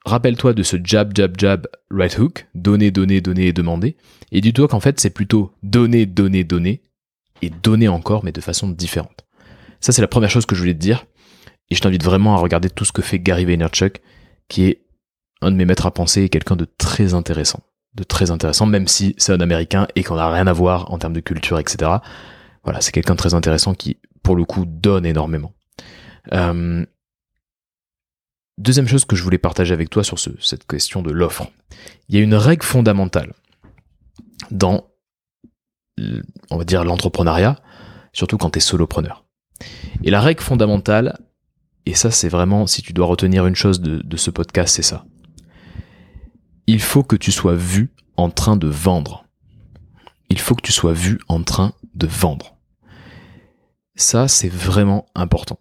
rappelle-toi 0.08 0.54
de 0.54 0.64
ce 0.64 0.78
jab, 0.84 1.12
jab, 1.16 1.36
jab, 1.40 1.68
right 1.92 2.18
hook, 2.18 2.48
donner, 2.56 2.92
donner, 2.92 3.22
donner 3.22 3.48
et 3.48 3.54
demander, 3.54 3.98
et 4.32 4.42
dis-toi 4.42 4.68
qu'en 4.68 4.80
fait, 4.80 5.00
c'est 5.00 5.10
plutôt 5.10 5.54
donner, 5.64 6.06
donner, 6.06 6.44
donner, 6.44 6.82
et 7.42 7.50
donner 7.50 7.88
encore, 7.88 8.24
mais 8.24 8.32
de 8.32 8.42
façon 8.42 8.70
différente. 8.70 9.26
Ça, 9.80 9.92
c'est 9.92 10.02
la 10.02 10.08
première 10.08 10.30
chose 10.30 10.46
que 10.46 10.56
je 10.56 10.62
voulais 10.62 10.74
te 10.74 10.80
dire, 10.80 11.06
et 11.70 11.76
je 11.76 11.82
t'invite 11.82 12.04
vraiment 12.04 12.36
à 12.36 12.40
regarder 12.40 12.70
tout 12.70 12.86
ce 12.86 12.92
que 12.92 13.02
fait 13.02 13.20
Gary 13.20 13.46
Vaynerchuk, 13.46 14.02
qui 14.48 14.66
est 14.66 14.82
un 15.42 15.52
de 15.52 15.56
mes 15.56 15.66
maîtres 15.66 15.86
à 15.86 15.92
penser 15.92 16.24
et 16.24 16.30
quelqu'un 16.30 16.56
de 16.56 16.66
très 16.78 17.14
intéressant 17.14 17.62
de 17.98 18.04
très 18.04 18.32
intéressant, 18.32 18.66
même 18.66 18.88
si 18.88 19.16
c'est 19.18 19.34
un 19.34 19.42
américain 19.42 19.88
et 19.96 20.04
qu'on 20.04 20.16
n'a 20.16 20.30
rien 20.30 20.48
à 20.48 20.54
voir 20.54 20.92
en 20.92 21.00
termes 21.00 21.14
de 21.14 21.20
culture, 21.20 21.60
etc. 21.60 21.92
Voilà, 22.64 22.80
c'est 22.80 22.92
quelqu'un 22.92 23.14
de 23.14 23.18
très 23.18 23.34
intéressant 23.34 23.74
qui, 23.74 23.98
pour 24.24 24.36
le 24.36 24.46
coup, 24.46 24.66
donne 24.66 25.06
énormément. 25.06 25.54
Euh, 26.34 26.86
deuxième 28.58 28.88
chose 28.88 29.06
que 29.06 29.16
je 29.16 29.24
voulais 29.24 29.38
partager 29.38 29.74
avec 29.74 29.90
toi 29.90 30.04
sur 30.04 30.18
cette 30.20 30.66
question 30.68 31.02
de 31.02 31.12
l'offre. 31.12 31.48
Il 32.10 32.16
y 32.16 32.20
a 32.20 32.22
une 32.22 32.36
règle 32.36 32.64
fondamentale 32.66 33.34
dans, 34.52 34.88
on 36.50 36.58
va 36.58 36.64
dire, 36.64 36.84
l'entrepreneuriat, 36.84 37.60
surtout 38.14 38.38
quand 38.38 38.52
tu 38.52 38.58
es 38.58 38.62
solopreneur. 38.62 39.26
Et 40.04 40.12
la 40.12 40.22
règle 40.22 40.42
fondamentale, 40.42 41.20
et 41.86 41.96
ça 41.96 42.12
c'est 42.12 42.30
vraiment, 42.30 42.68
si 42.68 42.82
tu 42.82 42.94
dois 42.94 43.08
retenir 43.08 43.46
une 43.46 43.56
chose 43.56 43.82
de 43.82 44.18
ce 44.18 44.30
podcast, 44.30 44.76
c'est 44.76 44.84
ça 44.84 45.06
il 46.68 46.82
faut 46.82 47.04
que 47.04 47.16
tu 47.16 47.32
sois 47.32 47.56
vu 47.56 47.94
en 48.18 48.30
train 48.30 48.58
de 48.58 48.68
vendre. 48.68 49.26
Il 50.30 50.40
faut 50.40 50.54
que 50.54 50.62
tu 50.62 50.74
sois 50.74 50.94
vu 50.94 51.20
en 51.30 51.42
train 51.42 51.74
de 51.96 52.06
vendre. 52.06 52.58
Ça, 53.96 54.28
c'est 54.28 54.50
vraiment 54.50 55.06
important. 55.16 55.58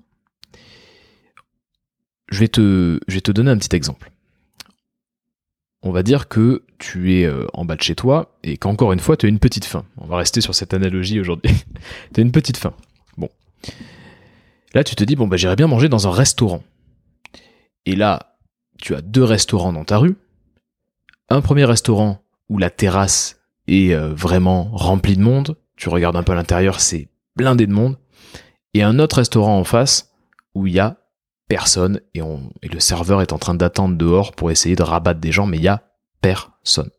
Je 2.28 2.40
vais, 2.40 2.48
te, 2.48 3.30
donner 3.30 3.50
un 3.50 3.58
petit 3.58 3.74
exemple. 3.74 4.10
On 5.82 5.92
va 5.92 6.02
dire 6.02 6.28
que 6.28 6.64
tu 6.78 7.14
es 7.14 7.24
euh, 7.24 7.46
en 7.52 7.64
bas 7.64 7.76
de 7.76 7.82
chez 7.82 7.94
toi 7.94 8.36
et 8.42 8.56
qu'encore 8.56 8.92
une 8.92 8.98
fois, 8.98 9.16
tu 9.16 9.26
as 9.26 9.28
une 9.28 9.38
petite 9.38 9.64
faim. 9.64 9.84
On 9.98 10.06
va 10.06 10.16
rester 10.16 10.40
sur 10.40 10.54
cette 10.54 10.74
analogie 10.74 11.20
aujourd'hui. 11.20 11.52
tu 12.14 12.20
as 12.20 12.22
une 12.22 12.32
petite 12.32 12.56
faim. 12.56 12.74
Là, 14.74 14.84
tu 14.84 14.94
te 14.94 15.04
dis, 15.04 15.16
bon, 15.16 15.26
bah, 15.26 15.38
j'irais 15.38 15.56
bien 15.56 15.68
manger 15.68 15.88
dans 15.88 16.06
un 16.06 16.10
restaurant. 16.10 16.62
Et 17.86 17.96
là, 17.96 18.36
tu 18.78 18.94
as 18.94 19.00
deux 19.00 19.24
restaurants 19.24 19.72
dans 19.72 19.84
ta 19.84 19.96
rue. 19.96 20.16
Un 21.30 21.40
premier 21.40 21.64
restaurant 21.64 22.22
où 22.50 22.58
la 22.58 22.68
terrasse 22.68 23.40
est 23.68 23.94
euh, 23.94 24.12
vraiment 24.12 24.64
remplie 24.72 25.16
de 25.16 25.22
monde. 25.22 25.56
Tu 25.76 25.88
regardes 25.88 26.16
un 26.16 26.22
peu 26.22 26.32
à 26.32 26.34
l'intérieur, 26.34 26.80
c'est 26.80 27.08
blindé 27.36 27.66
de 27.66 27.72
monde. 27.72 27.96
Et 28.74 28.82
un 28.82 28.98
autre 28.98 29.16
restaurant 29.16 29.58
en 29.58 29.64
face 29.64 30.12
où 30.54 30.66
il 30.66 30.74
y 30.74 30.78
a 30.78 30.98
personne 31.48 32.00
et, 32.14 32.20
le 32.20 32.80
serveur 32.80 33.22
est 33.22 33.32
en 33.32 33.38
train 33.38 33.54
d'attendre 33.54 33.96
dehors 33.96 34.32
pour 34.32 34.50
essayer 34.50 34.76
de 34.76 34.82
rabattre 34.82 35.20
des 35.20 35.32
gens, 35.32 35.46
mais 35.46 35.58
il 35.58 35.62
y 35.62 35.68
a 35.68 35.82
personne. 36.20 36.90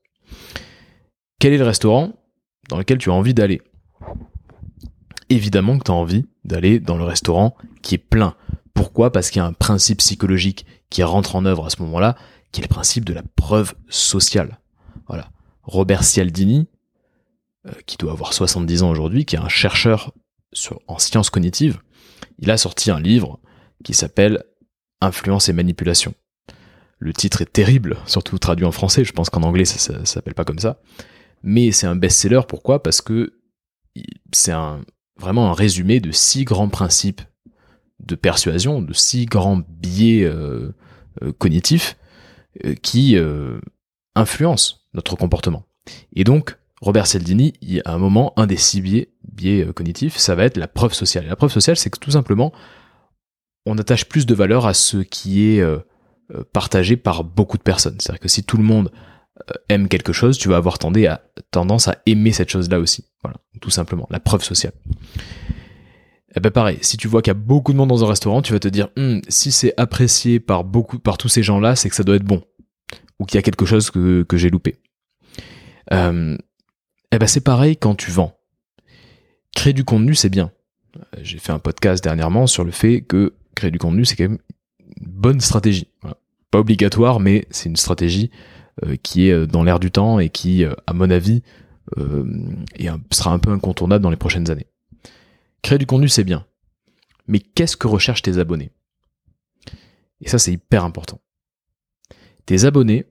Quel 1.39 1.54
est 1.54 1.58
le 1.58 1.66
restaurant 1.66 2.13
dans 2.70 2.77
lequel 2.77 2.98
tu 2.98 3.10
as 3.10 3.13
envie 3.13 3.34
d'aller? 3.34 3.62
Évidemment 5.30 5.77
que 5.77 5.84
tu 5.84 5.92
as 5.92 5.96
envie 5.96 6.25
d'aller 6.46 6.80
dans 6.80 6.98
le 6.98 7.04
restaurant 7.04 7.56
qui 7.82 7.96
est 7.96 8.00
plein. 8.00 8.36
Pourquoi? 8.74 9.12
Parce 9.12 9.30
qu'il 9.30 9.42
y 9.42 9.44
a 9.44 9.48
un 9.48 9.54
principe 9.54 10.00
psychologique 10.00 10.66
qui 10.89 11.04
rentre 11.04 11.36
en 11.36 11.46
œuvre 11.46 11.66
à 11.66 11.70
ce 11.70 11.82
moment-là, 11.82 12.16
qui 12.51 12.62
est 12.62 12.63
le 12.63 12.70
principe 12.70 13.06
de 13.06 13.13
la 13.13 13.24
preuve 13.36 13.75
sociale. 13.89 14.60
Voilà. 15.08 15.30
Robert 15.63 16.04
Cialdini, 16.04 16.68
euh, 17.66 17.72
qui 17.86 17.98
doit 17.98 18.13
avoir 18.13 18.34
70 18.34 18.84
ans 18.84 18.89
aujourd'hui, 18.89 19.25
qui 19.25 19.36
est 19.36 19.39
un 19.39 19.50
chercheur 19.50 20.13
en 20.88 20.98
sciences 20.98 21.30
cognitives, 21.30 21.82
il 22.39 22.50
a 22.50 22.58
sorti 22.58 22.89
un 22.89 23.00
livre 23.00 23.39
qui 23.84 23.93
s'appelle 23.93 24.43
Influence 25.00 25.48
et 25.48 25.53
manipulation. 25.53 26.15
Le 27.00 27.13
titre 27.13 27.41
est 27.41 27.53
terrible, 27.53 27.98
surtout 28.07 28.39
traduit 28.39 28.65
en 28.65 28.72
français, 28.72 29.03
je 29.03 29.13
pense 29.13 29.29
qu'en 29.29 29.43
anglais 29.43 29.65
ça, 29.65 30.03
s'appelle 30.05 30.34
pas 30.34 30.46
comme 30.46 30.57
ça. 30.57 30.81
Mais 31.43 31.72
c'est 31.72 31.86
un 31.86 31.96
best-seller, 31.96 32.41
pourquoi? 32.48 32.81
Parce 32.81 33.01
que 33.01 33.39
c'est 34.31 34.53
vraiment 35.19 35.51
un 35.51 35.53
résumé 35.53 36.00
de 36.00 36.12
six 36.12 36.46
grands 36.46 36.69
principes 36.69 37.22
de 38.00 38.15
persuasion, 38.15 38.81
de 38.81 38.93
six 38.93 39.25
grands 39.25 39.62
biais 39.67 40.24
euh, 40.24 40.74
euh, 41.24 41.31
cognitifs 41.38 41.98
euh, 42.65 42.75
qui 42.75 43.17
influencent 44.15 44.77
notre 44.93 45.15
comportement. 45.15 45.63
Et 46.15 46.24
donc, 46.24 46.57
Robert 46.81 47.07
Cialdini, 47.07 47.53
à 47.86 47.93
un 47.93 47.98
moment, 47.98 48.34
un 48.38 48.48
des 48.48 48.57
six 48.57 48.81
biais, 48.81 49.10
biais 49.31 49.67
cognitifs, 49.74 50.17
ça 50.17 50.36
va 50.36 50.43
être 50.46 50.57
la 50.57 50.67
preuve 50.67 50.93
sociale. 50.93 51.25
Et 51.25 51.29
la 51.29 51.36
preuve 51.36 51.51
sociale, 51.51 51.77
c'est 51.77 51.89
que 51.89 52.00
tout 52.00 52.12
simplement, 52.12 52.51
on 53.67 53.77
attache 53.77 54.05
plus 54.05 54.25
de 54.25 54.33
valeur 54.33 54.65
à 54.65 54.74
ce 54.74 54.97
qui 54.97 55.47
est 55.50 55.63
partagé 56.53 56.97
par 56.97 57.24
beaucoup 57.24 57.57
de 57.57 57.63
personnes. 57.63 57.97
C'est-à-dire 58.00 58.19
que 58.19 58.27
si 58.27 58.43
tout 58.43 58.57
le 58.57 58.63
monde 58.63 58.91
aime 59.69 59.88
quelque 59.88 60.13
chose, 60.13 60.38
tu 60.38 60.50
vas 60.50 60.57
avoir 60.57 60.77
tendance 60.79 61.88
à 61.88 61.97
aimer 62.05 62.31
cette 62.31 62.50
chose-là 62.50 62.79
aussi. 62.79 63.05
Voilà, 63.24 63.38
tout 63.62 63.69
simplement, 63.69 64.07
la 64.09 64.19
preuve 64.19 64.43
sociale. 64.43 64.74
Eh 66.36 66.39
ben 66.39 66.51
pareil, 66.51 66.77
si 66.81 66.97
tu 66.97 67.07
vois 67.07 67.21
qu'il 67.21 67.31
y 67.31 67.36
a 67.36 67.39
beaucoup 67.39 67.71
de 67.74 67.77
monde 67.77 67.89
dans 67.89 68.03
un 68.03 68.07
restaurant, 68.07 68.41
tu 68.41 68.53
vas 68.53 68.59
te 68.59 68.67
dire, 68.67 68.89
hum, 68.97 69.21
si 69.27 69.51
c'est 69.51 69.74
apprécié 69.77 70.39
par 70.39 70.63
tous 71.17 71.29
ces 71.29 71.41
gens-là, 71.41 71.75
c'est 71.75 71.89
que 71.89 71.95
ça 71.95 72.03
doit 72.03 72.15
être 72.15 72.24
bon, 72.24 72.43
ou 73.19 73.25
qu'il 73.25 73.38
y 73.38 73.39
a 73.39 73.41
quelque 73.41 73.65
chose 73.65 73.89
que, 73.89 74.25
j'ai 74.33 74.50
loupé. 74.50 74.75
Euh, 75.93 76.38
eh 77.12 77.17
ben 77.17 77.27
c'est 77.27 77.41
pareil 77.41 77.77
quand 77.77 77.95
tu 77.95 78.12
vends. 78.12 78.38
Créer 79.55 79.74
du 79.74 79.83
contenu, 79.83 80.13
c'est 80.13 80.29
bien. 80.29 80.51
J'ai 81.21 81.39
fait 81.39 81.51
un 81.51 81.59
podcast 81.59 82.03
dernièrement 82.03 82.45
sur 82.45 82.63
le 82.63 82.71
fait 82.71 83.01
que 83.01 83.33
créer 83.58 83.72
du 83.72 83.80
contenu, 83.80 84.06
c'est 84.06 84.16
quand 84.16 84.30
même 84.30 84.40
une 85.02 85.12
bonne 85.12 85.42
stratégie. 85.42 85.88
Pas 86.52 86.60
obligatoire, 86.60 87.20
mais 87.20 87.46
c'est 87.52 87.68
une 87.70 87.76
stratégie 87.76 88.32
euh, 88.86 88.96
qui 88.96 89.28
est 89.28 89.34
euh, 89.34 89.46
dans 89.46 89.64
l'air 89.64 89.80
du 89.80 89.92
temps 89.92 90.20
et 90.20 90.30
qui, 90.30 90.64
à 90.64 90.94
mon 90.94 91.10
avis, 91.10 91.44
sera 93.12 93.32
un 93.32 93.40
peu 93.40 93.52
incontournable 93.52 94.04
dans 94.04 94.10
les 94.10 94.18
prochaines 94.18 94.50
années. 94.50 94.68
Créer 95.62 95.78
du 95.78 95.86
contenu, 95.86 96.10
c'est 96.10 96.24
bien. 96.24 96.46
Mais 97.28 97.40
qu'est-ce 97.40 97.78
que 97.78 97.88
recherchent 97.88 98.22
tes 98.22 98.38
abonnés? 98.38 98.72
Et 100.22 100.30
ça, 100.30 100.40
c'est 100.40 100.54
hyper 100.54 100.84
important. 100.84 101.22
Tes 102.46 102.66
abonnés, 102.66 103.06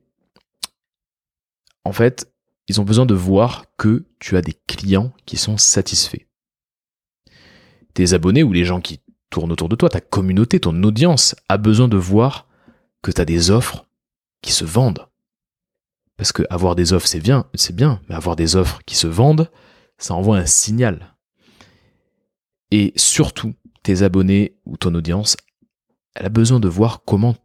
en 1.84 1.92
fait, 1.92 2.32
ils 2.68 2.80
ont 2.80 2.84
besoin 2.84 3.06
de 3.06 3.14
voir 3.14 3.66
que 3.76 4.06
tu 4.18 4.36
as 4.36 4.42
des 4.42 4.54
clients 4.66 5.12
qui 5.24 5.36
sont 5.36 5.56
satisfaits. 5.56 6.26
Tes 7.94 8.12
abonnés 8.12 8.42
ou 8.42 8.52
les 8.52 8.64
gens 8.64 8.80
qui 8.80 9.00
tournent 9.36 9.52
autour 9.52 9.68
de 9.68 9.76
toi, 9.76 9.90
ta 9.90 10.00
communauté, 10.00 10.60
ton 10.60 10.82
audience, 10.82 11.36
a 11.50 11.58
besoin 11.58 11.88
de 11.88 11.98
voir 11.98 12.48
que 13.02 13.10
tu 13.10 13.20
as 13.20 13.26
des 13.26 13.50
offres 13.50 13.86
qui 14.40 14.50
se 14.50 14.64
vendent. 14.64 15.08
Parce 16.16 16.32
que 16.32 16.42
avoir 16.48 16.74
des 16.74 16.94
offres, 16.94 17.06
c'est 17.06 17.20
bien, 17.20 17.44
c'est 17.52 17.76
bien, 17.76 18.00
mais 18.08 18.14
avoir 18.14 18.34
des 18.34 18.56
offres 18.56 18.80
qui 18.86 18.96
se 18.96 19.06
vendent, 19.06 19.50
ça 19.98 20.14
envoie 20.14 20.38
un 20.38 20.46
signal. 20.46 21.14
Et 22.70 22.94
surtout, 22.96 23.52
tes 23.82 24.00
abonnés 24.00 24.56
ou 24.64 24.78
ton 24.78 24.94
audience, 24.94 25.36
elle 26.14 26.24
a 26.24 26.30
besoin 26.30 26.58
de 26.58 26.68
voir 26.68 27.02
comment 27.04 27.36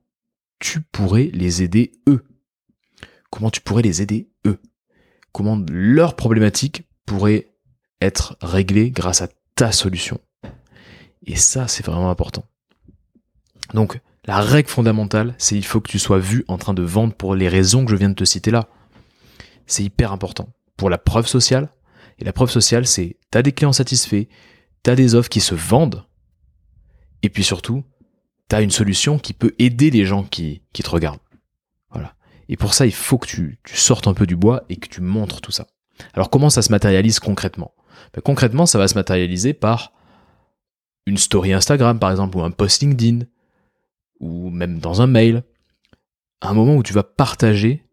tu 0.60 0.80
pourrais 0.80 1.30
les 1.34 1.62
aider 1.62 1.92
eux. 2.08 2.24
Comment 3.30 3.50
tu 3.50 3.60
pourrais 3.60 3.84
les 3.84 4.02
aider 4.02 4.32
eux. 4.48 4.62
Comment 5.34 5.62
leurs 5.70 6.16
problématiques 6.16 6.84
pourraient 7.06 7.52
être 8.00 8.38
réglées 8.42 8.92
grâce 8.92 9.22
à 9.22 9.28
ta 9.56 9.74
solution. 9.74 10.22
Et 11.26 11.36
ça, 11.36 11.68
c'est 11.68 11.86
vraiment 11.86 12.10
important. 12.10 12.46
Donc, 13.74 14.00
la 14.26 14.40
règle 14.40 14.70
fondamentale, 14.70 15.34
c'est 15.38 15.56
il 15.56 15.66
faut 15.66 15.82
que 15.82 15.90
tu 15.90 16.00
sois 16.00 16.20
vu 16.20 16.46
en 16.48 16.58
train 16.58 16.74
de 16.74 16.84
vendre 16.84 17.14
pour 17.14 17.36
les 17.36 17.48
raisons 17.48 17.86
que 17.86 17.92
je 17.92 17.96
viens 17.96 18.10
de 18.10 18.16
te 18.16 18.26
citer 18.26 18.52
là. 18.52 18.68
C'est 19.66 19.84
hyper 19.84 20.12
important. 20.12 20.50
Pour 20.78 20.90
la 20.90 20.98
preuve 20.98 21.28
sociale, 21.28 21.70
et 22.20 22.24
la 22.24 22.34
preuve 22.34 22.52
sociale, 22.52 22.86
c'est 22.86 23.18
tu 23.32 23.38
as 23.38 23.42
des 23.42 23.52
clients 23.52 23.74
satisfaits, 23.74 24.26
tu 24.84 24.90
as 24.90 24.96
des 24.96 25.16
offres 25.16 25.30
qui 25.30 25.42
se 25.42 25.56
vendent, 25.56 26.06
et 27.24 27.30
puis 27.30 27.44
surtout, 27.44 27.84
tu 28.50 28.56
as 28.56 28.62
une 28.62 28.72
solution 28.72 29.18
qui 29.18 29.34
peut 29.34 29.56
aider 29.60 29.90
les 29.90 30.06
gens 30.06 30.24
qui, 30.24 30.62
qui 30.74 30.84
te 30.84 30.90
regardent. 30.90 31.20
Voilà. 31.92 32.14
Et 32.48 32.58
pour 32.58 32.74
ça, 32.74 32.86
il 32.86 32.94
faut 32.94 33.18
que 33.18 33.28
tu, 33.28 33.60
tu, 33.64 33.78
sortes 33.78 34.08
un 34.08 34.14
peu 34.14 34.28
du 34.28 34.36
bois 34.36 34.64
et 34.70 34.76
que 34.76 34.88
tu 34.88 35.02
montres 35.02 35.42
tout 35.42 35.52
ça. 35.52 35.68
Alors 36.14 36.30
comment 36.30 36.50
ça 36.50 36.62
se 36.62 36.72
matérialise 36.72 37.20
concrètement? 37.20 37.74
Ben, 38.14 38.22
Concrètement, 38.22 38.66
ça 38.66 38.78
va 38.78 38.88
se 38.88 38.96
matérialiser 38.96 39.54
par 39.54 39.94
une 41.06 41.18
story 41.18 41.54
Instagram, 41.54 42.00
par 42.00 42.12
exemple, 42.12 42.38
ou 42.38 42.44
un 42.44 42.52
post 42.52 42.82
LinkedIn, 42.82 43.26
ou 44.20 44.50
même 44.50 44.80
dans 44.80 45.02
un 45.02 45.08
mail, 45.08 45.44
un 46.42 46.54
moment 46.54 46.76
où 46.76 46.84
tu 46.84 46.94
vas 46.94 47.04
partager 47.04 47.84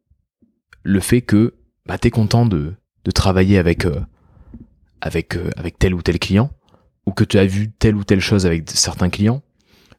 le 0.83 1.00
fait 1.00 1.23
que 1.23 1.55
bah, 1.87 1.99
tu 1.99 2.09
es 2.09 2.11
content 2.11 2.47
de, 2.47 2.75
de 3.05 3.11
travailler 3.11 3.59
avec, 3.59 3.85
euh, 3.85 4.00
avec, 5.00 5.37
euh, 5.37 5.50
avec 5.57 5.79
tel 5.79 5.95
ou 5.95 6.03
tel 6.03 6.19
client, 6.19 6.50
ou 7.07 7.12
que 7.12 7.25
tu 7.25 7.38
as 7.38 7.47
vu 7.47 7.71
telle 7.71 7.97
ou 7.97 8.05
telle 8.05 8.21
chose 8.21 8.47
avec 8.47 8.71
certains 8.71 9.09
clients, 9.09 9.43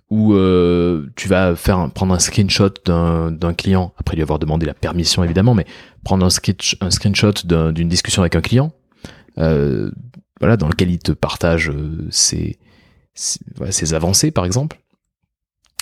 ou 0.10 0.34
euh, 0.34 1.08
tu 1.16 1.28
vas 1.28 1.56
faire 1.56 1.92
prendre 1.92 2.14
un 2.14 2.20
screenshot 2.20 2.74
d'un 2.86 3.54
client, 3.54 3.94
après 3.98 4.16
lui 4.16 4.24
avoir 4.24 4.40
demandé 4.40 4.66
la 4.66 4.74
permission 4.74 5.24
évidemment, 5.24 5.54
mais 5.54 5.66
prendre 6.04 6.26
un, 6.26 6.30
un 6.82 6.92
screenshot 6.92 7.34
d'une 7.72 7.90
discussion 7.90 8.24
avec 8.24 8.36
un 8.36 8.42
client, 8.42 8.74
voilà, 9.36 10.58
dans 10.58 10.68
lequel 10.68 10.90
il 10.90 11.00
te 11.00 11.12
partage 11.12 11.72
ses, 12.10 12.58
ses 13.20 13.94
avancées 13.94 14.32
par 14.32 14.46
exemple, 14.46 14.80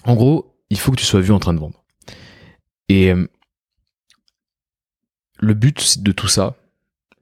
en 0.04 0.16
gros, 0.16 0.56
il 0.70 0.80
faut 0.80 0.92
que 0.92 0.98
tu 0.98 1.06
sois 1.06 1.22
vu 1.22 1.32
en 1.32 1.40
train 1.40 1.54
de 1.54 1.60
vendre. 1.60 1.84
Et 2.90 3.12
euh, 3.12 3.28
le 5.40 5.54
but 5.54 6.02
de 6.02 6.12
tout 6.12 6.28
ça, 6.28 6.56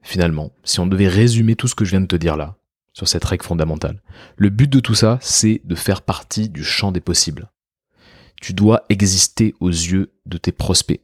finalement, 0.02 0.52
si 0.64 0.80
on 0.80 0.86
devait 0.86 1.08
résumer 1.08 1.56
tout 1.56 1.68
ce 1.68 1.74
que 1.74 1.84
je 1.84 1.90
viens 1.90 2.00
de 2.00 2.06
te 2.06 2.16
dire 2.16 2.36
là, 2.36 2.56
sur 2.92 3.08
cette 3.08 3.24
règle 3.24 3.44
fondamentale, 3.44 4.00
le 4.36 4.48
but 4.48 4.70
de 4.70 4.80
tout 4.80 4.94
ça, 4.94 5.18
c'est 5.20 5.60
de 5.64 5.74
faire 5.74 6.02
partie 6.02 6.48
du 6.48 6.64
champ 6.64 6.92
des 6.92 7.00
possibles. 7.00 7.50
Tu 8.40 8.54
dois 8.54 8.84
exister 8.88 9.54
aux 9.60 9.68
yeux 9.68 10.12
de 10.24 10.38
tes 10.38 10.52
prospects. 10.52 11.00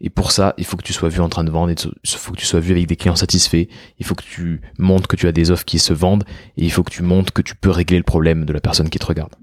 Et 0.00 0.10
pour 0.10 0.30
ça, 0.30 0.54
il 0.58 0.64
faut 0.64 0.76
que 0.76 0.82
tu 0.82 0.92
sois 0.92 1.08
vu 1.08 1.20
en 1.20 1.28
train 1.28 1.44
de 1.44 1.50
vendre, 1.50 1.72
il 1.72 2.10
faut 2.10 2.32
que 2.32 2.38
tu 2.38 2.46
sois 2.46 2.60
vu 2.60 2.72
avec 2.72 2.86
des 2.86 2.96
clients 2.96 3.16
satisfaits, 3.16 3.66
il 3.98 4.06
faut 4.06 4.14
que 4.14 4.22
tu 4.22 4.60
montres 4.78 5.08
que 5.08 5.16
tu 5.16 5.26
as 5.26 5.32
des 5.32 5.50
offres 5.50 5.64
qui 5.64 5.78
se 5.78 5.92
vendent, 5.92 6.24
et 6.56 6.64
il 6.64 6.70
faut 6.70 6.84
que 6.84 6.92
tu 6.92 7.02
montres 7.02 7.32
que 7.32 7.42
tu 7.42 7.56
peux 7.56 7.70
régler 7.70 7.98
le 7.98 8.04
problème 8.04 8.44
de 8.44 8.52
la 8.52 8.60
personne 8.60 8.90
qui 8.90 8.98
te 8.98 9.06
regarde. 9.06 9.34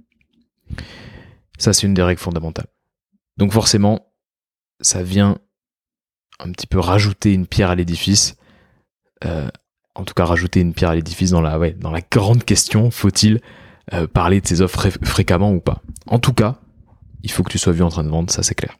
Ça, 1.58 1.74
c'est 1.74 1.86
une 1.88 1.94
des 1.94 2.04
règles 2.04 2.22
fondamentales. 2.22 2.68
Donc 3.38 3.52
forcément, 3.52 4.08
ça 4.80 5.04
vient 5.04 5.38
un 6.40 6.52
petit 6.52 6.68
peu 6.68 6.80
rajouter 6.80 7.34
une 7.34 7.48
pierre 7.48 7.70
à 7.70 7.76
l'édifice. 7.76 8.38
Euh, 9.26 9.50
en 9.94 10.04
tout 10.04 10.14
cas, 10.14 10.26
rajouter 10.26 10.60
une 10.60 10.74
pierre 10.74 10.90
à 10.90 10.96
l'édifice 10.96 11.32
dans 11.32 11.42
la, 11.42 11.58
ouais, 11.60 11.72
dans 11.72 11.92
la 11.92 12.02
grande 12.02 12.44
question, 12.44 12.92
faut-il 12.92 13.42
euh, 13.94 14.08
parler 14.08 14.42
de 14.42 14.48
ces 14.48 14.62
offres 14.62 14.90
fréquemment 15.04 15.52
ou 15.52 15.60
pas 15.60 15.82
En 16.08 16.20
tout 16.20 16.34
cas, 16.34 16.60
il 17.24 17.32
faut 17.32 17.44
que 17.44 17.52
tu 17.52 17.58
sois 17.58 17.74
vu 17.74 17.84
en 17.84 17.90
train 17.90 18.04
de 18.04 18.10
vendre, 18.10 18.32
ça 18.32 18.44
c'est 18.44 18.56
clair. 18.56 18.78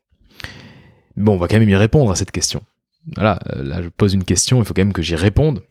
Bon, 1.18 1.34
on 1.34 1.38
va 1.38 1.48
quand 1.48 1.60
même 1.60 1.70
y 1.70 1.76
répondre 1.76 2.12
à 2.12 2.16
cette 2.16 2.32
question. 2.32 2.62
Voilà, 3.16 3.40
euh, 3.54 3.64
là 3.64 3.82
je 3.82 3.90
pose 3.90 4.14
une 4.14 4.24
question, 4.24 4.60
il 4.60 4.66
faut 4.66 4.74
quand 4.74 4.82
même 4.82 4.94
que 4.94 5.02
j'y 5.02 5.16
réponde. 5.16 5.64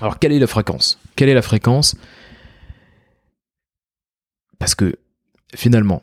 Alors, 0.00 0.18
quelle 0.18 0.32
est 0.32 0.38
la 0.38 0.46
fréquence? 0.46 0.98
Quelle 1.14 1.28
est 1.28 1.34
la 1.34 1.42
fréquence? 1.42 1.96
Parce 4.58 4.74
que 4.74 4.96
finalement, 5.54 6.02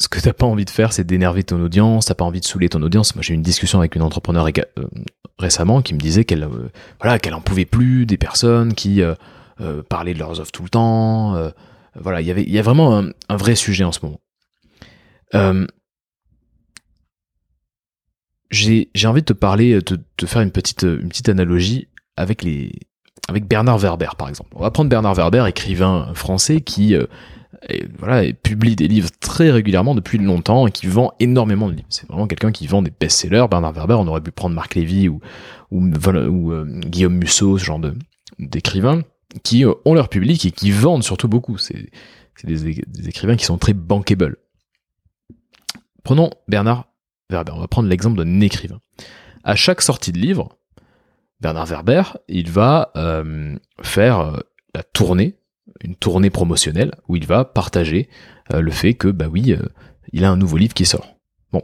ce 0.00 0.08
que 0.08 0.20
t'as 0.20 0.32
pas 0.32 0.46
envie 0.46 0.64
de 0.64 0.70
faire, 0.70 0.92
c'est 0.92 1.04
d'énerver 1.04 1.42
ton 1.42 1.60
audience, 1.60 2.06
t'as 2.06 2.14
pas 2.14 2.24
envie 2.24 2.40
de 2.40 2.44
saouler 2.44 2.68
ton 2.68 2.82
audience. 2.82 3.14
Moi, 3.14 3.22
j'ai 3.22 3.34
eu 3.34 3.36
une 3.36 3.42
discussion 3.42 3.80
avec 3.80 3.96
une 3.96 4.02
entrepreneur 4.02 4.46
euh, 4.46 4.84
récemment 5.38 5.82
qui 5.82 5.94
me 5.94 5.98
disait 5.98 6.24
qu'elle, 6.24 6.44
euh, 6.44 6.70
voilà, 7.00 7.18
en 7.32 7.40
pouvait 7.40 7.64
plus 7.64 8.06
des 8.06 8.16
personnes 8.16 8.74
qui 8.74 9.02
euh, 9.02 9.14
parlaient 9.88 10.14
de 10.14 10.20
leurs 10.20 10.40
offres 10.40 10.52
tout 10.52 10.62
le 10.62 10.68
temps, 10.68 11.50
voilà, 12.00 12.20
il 12.20 12.28
y 12.28 12.30
avait, 12.30 12.44
il 12.44 12.50
y 12.50 12.60
a 12.60 12.62
vraiment 12.62 13.02
un, 13.28 13.36
vrai 13.36 13.56
sujet 13.56 13.82
en 13.82 13.90
ce 13.90 13.98
moment. 14.04 14.20
Euh, 18.52 18.84
j'ai, 18.94 19.06
envie 19.06 19.20
de 19.22 19.26
te 19.26 19.32
parler, 19.32 19.74
de 19.74 19.98
te 20.16 20.26
faire 20.26 20.42
une 20.42 20.50
petite, 20.50 20.82
une 20.82 21.08
petite 21.08 21.28
analogie 21.28 21.88
avec 22.16 22.42
les, 22.42 22.72
avec 23.28 23.46
Bernard 23.46 23.78
Werber 23.78 24.10
par 24.16 24.28
exemple. 24.28 24.50
On 24.54 24.62
va 24.62 24.70
prendre 24.70 24.90
Bernard 24.90 25.14
Werber, 25.14 25.44
écrivain 25.46 26.12
français 26.14 26.60
qui 26.60 26.94
euh, 27.70 27.76
voilà, 27.98 28.32
publie 28.32 28.76
des 28.76 28.88
livres 28.88 29.10
très 29.20 29.50
régulièrement 29.50 29.94
depuis 29.94 30.18
longtemps 30.18 30.66
et 30.66 30.70
qui 30.70 30.86
vend 30.86 31.12
énormément 31.18 31.68
de 31.68 31.74
livres. 31.74 31.88
C'est 31.88 32.06
vraiment 32.08 32.26
quelqu'un 32.26 32.52
qui 32.52 32.66
vend 32.66 32.82
des 32.82 32.92
best-sellers. 32.98 33.46
Bernard 33.50 33.72
Werber, 33.72 33.94
on 33.94 34.06
aurait 34.06 34.20
pu 34.20 34.30
prendre 34.30 34.54
Marc 34.54 34.74
Lévy 34.74 35.08
ou, 35.08 35.20
ou, 35.70 36.52
euh, 36.52 36.64
Guillaume 36.86 37.14
Musso, 37.14 37.58
ce 37.58 37.64
genre 37.64 37.80
d'écrivains 38.38 39.02
qui 39.42 39.64
euh, 39.64 39.74
ont 39.84 39.94
leur 39.94 40.08
public 40.08 40.44
et 40.46 40.50
qui 40.50 40.70
vendent 40.70 41.02
surtout 41.02 41.28
beaucoup. 41.28 41.58
C'est, 41.58 41.90
des, 42.44 42.82
des, 42.86 43.08
écrivains 43.08 43.36
qui 43.36 43.44
sont 43.44 43.58
très 43.58 43.72
bankable. 43.72 44.36
Prenons 46.04 46.30
Bernard 46.46 46.86
On 47.30 47.60
va 47.60 47.68
prendre 47.68 47.88
l'exemple 47.88 48.16
d'un 48.16 48.40
écrivain. 48.40 48.80
À 49.44 49.54
chaque 49.54 49.82
sortie 49.82 50.12
de 50.12 50.18
livre, 50.18 50.56
Bernard 51.40 51.66
Werber, 51.66 52.02
il 52.26 52.50
va 52.50 52.90
euh, 52.96 53.56
faire 53.82 54.20
euh, 54.20 54.38
la 54.74 54.82
tournée, 54.82 55.36
une 55.82 55.94
tournée 55.94 56.30
promotionnelle, 56.30 56.92
où 57.06 57.16
il 57.16 57.26
va 57.26 57.44
partager 57.44 58.08
euh, 58.52 58.60
le 58.60 58.70
fait 58.70 58.94
que, 58.94 59.08
bah 59.08 59.26
oui, 59.30 59.54
il 60.12 60.24
a 60.24 60.30
un 60.30 60.36
nouveau 60.36 60.56
livre 60.56 60.72
qui 60.72 60.86
sort. 60.86 61.16
Bon. 61.52 61.62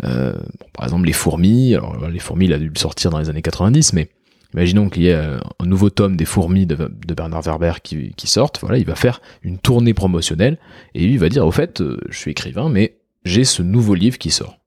par 0.00 0.84
exemple, 0.84 1.06
Les 1.06 1.12
Fourmis, 1.12 1.74
alors 1.74 2.08
les 2.08 2.18
Fourmis, 2.18 2.46
il 2.46 2.54
a 2.54 2.58
dû 2.58 2.68
le 2.68 2.78
sortir 2.78 3.10
dans 3.10 3.18
les 3.18 3.28
années 3.28 3.42
90, 3.42 3.92
mais 3.92 4.08
imaginons 4.54 4.88
qu'il 4.88 5.02
y 5.02 5.08
ait 5.08 5.14
un 5.14 5.66
nouveau 5.66 5.90
tome 5.90 6.16
des 6.16 6.24
Fourmis 6.24 6.64
de, 6.64 6.74
Bernard 7.14 7.42
Werber 7.42 7.74
qui, 7.82 8.14
qui 8.14 8.26
sorte, 8.26 8.60
voilà, 8.60 8.78
il 8.78 8.86
va 8.86 8.94
faire 8.94 9.20
une 9.42 9.58
tournée 9.58 9.92
promotionnelle, 9.92 10.58
et 10.94 11.04
lui, 11.04 11.12
il 11.12 11.18
va 11.18 11.28
dire, 11.28 11.46
au 11.46 11.52
fait, 11.52 11.82
je 12.08 12.16
suis 12.16 12.30
écrivain, 12.30 12.70
mais 12.70 12.96
j'ai 13.26 13.44
ce 13.44 13.62
nouveau 13.62 13.94
livre 13.94 14.18
qui 14.18 14.30
sort. 14.30 14.58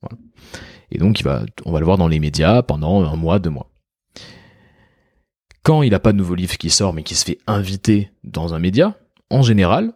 Et 0.92 0.98
donc, 0.98 1.22
on 1.66 1.72
va 1.72 1.80
le 1.80 1.86
voir 1.86 1.98
dans 1.98 2.08
les 2.08 2.20
médias 2.20 2.62
pendant 2.62 3.04
un 3.04 3.16
mois, 3.16 3.40
deux 3.40 3.50
mois. 3.50 3.72
Quand 5.64 5.82
il 5.82 5.92
n'a 5.92 6.00
pas 6.00 6.12
de 6.12 6.18
nouveau 6.18 6.36
livre 6.36 6.58
qui 6.58 6.70
sort 6.70 6.94
mais 6.94 7.04
qui 7.04 7.16
se 7.16 7.26
fait 7.26 7.38
inviter 7.48 8.12
dans 8.24 8.54
un 8.54 8.60
média, 8.60 8.98
en 9.30 9.42
général, 9.42 9.94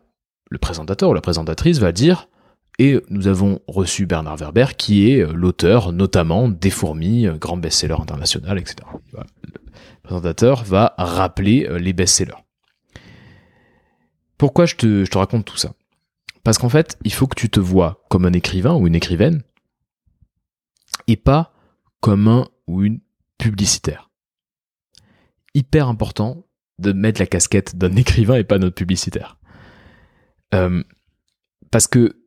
le 0.50 0.58
présentateur 0.58 1.10
ou 1.10 1.13
la 1.13 1.22
présentatrice 1.22 1.79
va 1.79 1.91
dire 1.91 2.27
et 2.79 3.00
nous 3.10 3.27
avons 3.27 3.60
reçu 3.67 4.05
Bernard 4.05 4.38
Werber 4.38 4.65
qui 4.77 5.12
est 5.12 5.22
euh, 5.22 5.32
l'auteur 5.34 5.93
notamment 5.93 6.48
des 6.48 6.72
Fourmis, 6.72 7.27
euh, 7.27 7.38
grand 7.38 7.58
best-seller 7.58 7.96
international, 8.00 8.58
etc. 8.58 8.77
Le 9.13 9.22
présentateur 10.01 10.63
va 10.63 10.96
rappeler 10.98 11.67
euh, 11.70 11.77
les 11.77 11.93
best-sellers. 11.93 12.43
Pourquoi 14.38 14.65
je 14.65 14.75
te 14.75 15.17
raconte 15.17 15.46
tout 15.46 15.58
ça? 15.58 15.74
Parce 16.43 16.57
qu'en 16.57 16.69
fait, 16.69 16.97
il 17.03 17.13
faut 17.13 17.27
que 17.27 17.39
tu 17.39 17.50
te 17.50 17.59
vois 17.59 18.03
comme 18.09 18.25
un 18.25 18.33
écrivain 18.33 18.75
ou 18.75 18.88
une 18.88 18.95
écrivaine 18.95 19.43
et 21.07 21.17
pas 21.17 21.53
comme 22.01 22.27
un 22.27 22.47
ou 22.67 22.83
une 22.83 23.00
publicitaire 23.38 24.09
hyper 25.53 25.88
important 25.88 26.45
de 26.79 26.91
mettre 26.91 27.21
la 27.21 27.27
casquette 27.27 27.75
d'un 27.75 27.95
écrivain 27.95 28.35
et 28.35 28.43
pas 28.43 28.59
d'un 28.59 28.71
publicitaire. 28.71 29.38
Euh, 30.53 30.83
parce 31.71 31.88
que, 31.88 32.17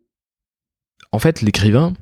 en 1.12 1.18
fait, 1.18 1.42
l'écrivain, 1.42 1.94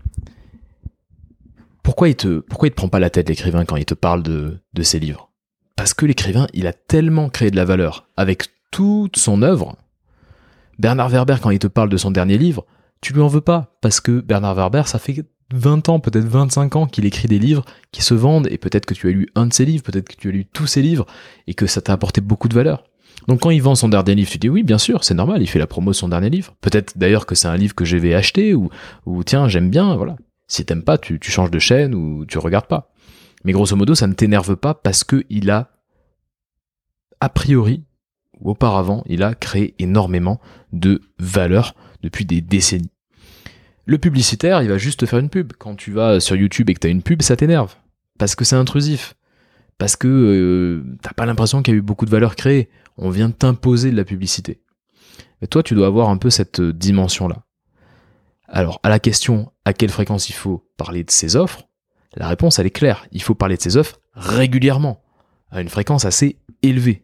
pourquoi 1.83 2.09
il 2.09 2.16
te, 2.16 2.40
pourquoi 2.40 2.68
il 2.68 2.71
te 2.71 2.76
prend 2.76 2.88
pas 2.88 2.99
la 2.99 3.11
tête 3.11 3.28
l'écrivain 3.28 3.64
quand 3.64 3.76
il 3.76 3.85
te 3.85 3.94
parle 3.94 4.23
de, 4.23 4.59
de 4.73 4.83
ses 4.83 4.99
livres? 4.99 5.30
Parce 5.76 5.92
que 5.92 6.06
l'écrivain, 6.06 6.47
il 6.54 6.66
a 6.66 6.73
tellement 6.73 7.28
créé 7.28 7.50
de 7.50 7.56
la 7.56 7.64
valeur 7.64 8.09
avec 8.16 8.49
toute 8.71 9.16
son 9.16 9.42
œuvre. 9.42 9.76
Bernard 10.78 11.09
Werber, 11.09 11.37
quand 11.43 11.50
il 11.50 11.59
te 11.59 11.66
parle 11.66 11.88
de 11.88 11.97
son 11.97 12.11
dernier 12.11 12.38
livre, 12.38 12.66
tu 13.01 13.12
lui 13.12 13.20
en 13.20 13.29
veux 13.29 13.40
pas 13.40 13.77
parce 13.81 14.01
que 14.01 14.20
Bernard 14.20 14.55
Werber, 14.55 14.83
ça 14.87 14.98
fait 14.98 15.25
20 15.53 15.88
ans, 15.88 16.01
peut-être 16.01 16.25
25 16.25 16.77
ans 16.77 16.87
qu'il 16.87 17.05
écrit 17.05 17.29
des 17.29 17.38
livres 17.38 17.64
qui 17.92 18.03
se 18.03 18.14
vendent, 18.14 18.48
et 18.51 18.59
peut-être 18.59 18.87
que 18.87 18.94
tu 18.94 19.09
as 19.09 19.12
lu 19.12 19.29
un 19.35 19.46
de 19.46 19.53
ses 19.53 19.64
livres, 19.64 19.83
peut-être 19.83 20.09
que 20.09 20.16
tu 20.16 20.29
as 20.29 20.33
lu 20.33 20.46
tous 20.46 20.66
ses 20.66 20.83
livres, 20.83 21.07
et 21.46 21.55
que 21.55 21.66
ça 21.66 21.81
t'a 21.81 21.92
apporté 21.92 22.20
beaucoup 22.20 22.48
de 22.48 22.55
valeur. 22.55 22.85
Donc 23.29 23.40
quand 23.40 23.51
il 23.51 23.62
vend 23.62 23.75
son 23.75 23.88
dernier 23.88 24.14
livre, 24.14 24.31
tu 24.31 24.38
dis 24.38 24.48
oui, 24.48 24.62
bien 24.62 24.79
sûr, 24.79 25.05
c'est 25.05 25.14
normal, 25.14 25.42
il 25.42 25.46
fait 25.46 25.59
la 25.59 25.66
promo 25.66 25.90
de 25.90 25.96
son 25.96 26.09
dernier 26.09 26.31
livre. 26.31 26.55
Peut-être 26.61 26.98
d'ailleurs 26.98 27.27
que 27.27 27.35
c'est 27.35 27.48
un 27.48 27.57
livre 27.57 27.75
que 27.75 27.85
je 27.85 27.96
vais 27.96 28.14
acheter, 28.14 28.55
ou, 28.55 28.70
ou 29.07 29.22
tiens, 29.22 29.48
j'aime 29.48 29.70
bien, 29.70 29.94
voilà. 29.96 30.16
Si 30.46 30.64
t'aimes 30.64 30.83
pas, 30.83 30.98
tu, 30.98 31.18
changes 31.22 31.51
de 31.51 31.59
chaîne 31.59 31.94
ou 31.94 32.27
tu 32.27 32.38
regardes 32.38 32.66
pas. 32.66 32.92
Mais 33.44 33.53
grosso 33.53 33.77
modo, 33.77 33.94
ça 33.94 34.07
ne 34.07 34.12
t'énerve 34.12 34.57
pas 34.57 34.75
parce 34.75 35.05
que 35.05 35.25
il 35.31 35.51
a, 35.51 35.70
a 37.20 37.29
priori, 37.29 37.85
auparavant, 38.42 39.03
il 39.07 39.23
a 39.23 39.35
créé 39.35 39.75
énormément 39.79 40.40
de 40.73 41.01
valeur 41.18 41.75
depuis 42.03 42.25
des 42.25 42.40
décennies. 42.40 42.90
Le 43.87 43.99
publicitaire, 43.99 44.62
il 44.62 44.68
va 44.68 44.79
juste 44.79 45.01
te 45.01 45.07
faire 45.07 45.18
une 45.18 45.29
pub. 45.29 45.53
Quand 45.59 45.75
tu 45.75 45.92
vas 45.92 46.20
sur 46.20 46.37
YouTube 46.37 46.70
et 46.70 46.75
que 46.75 46.81
tu 46.81 46.87
as 46.87 46.90
une 46.90 47.03
pub, 47.03 47.23
ça 47.23 47.37
t'énerve. 47.37 47.75
Parce 48.18 48.35
que 48.35 48.44
c'est 48.44 48.57
intrusif. 48.57 49.14
Parce 49.79 49.97
que 49.97 50.09
euh, 50.09 50.97
t'as 51.03 51.12
pas 51.12 51.27
l'impression 51.27 51.62
qu'il 51.62 51.75
y 51.75 51.77
a 51.77 51.79
eu 51.79 51.83
beaucoup 51.83 52.07
de 52.07 52.11
valeur 52.11 52.37
créée. 52.37 52.70
On 52.97 53.11
vient 53.11 53.31
t'imposer 53.31 53.90
de 53.90 53.97
la 53.97 54.05
publicité. 54.05 54.62
Mais 55.40 55.49
toi, 55.49 55.62
tu 55.62 55.75
dois 55.75 55.88
avoir 55.88 56.09
un 56.09 56.16
peu 56.16 56.31
cette 56.31 56.61
dimension-là. 56.61 57.44
Alors, 58.49 58.81
à 58.83 58.88
la 58.88 58.99
question 58.99 59.53
à 59.64 59.73
quelle 59.73 59.90
fréquence 59.90 60.29
il 60.29 60.35
faut 60.35 60.66
parler 60.77 61.05
de 61.05 61.11
ses 61.11 61.37
offres, 61.37 61.64
la 62.16 62.29
réponse, 62.29 62.59
elle 62.59 62.66
est 62.66 62.70
claire. 62.70 63.07
Il 63.12 63.23
faut 63.23 63.35
parler 63.35 63.57
de 63.57 63.62
ses 63.62 63.77
offres 63.77 64.01
régulièrement, 64.14 65.03
à 65.51 65.61
une 65.61 65.68
fréquence 65.68 66.05
assez 66.05 66.38
élevée. 66.62 67.03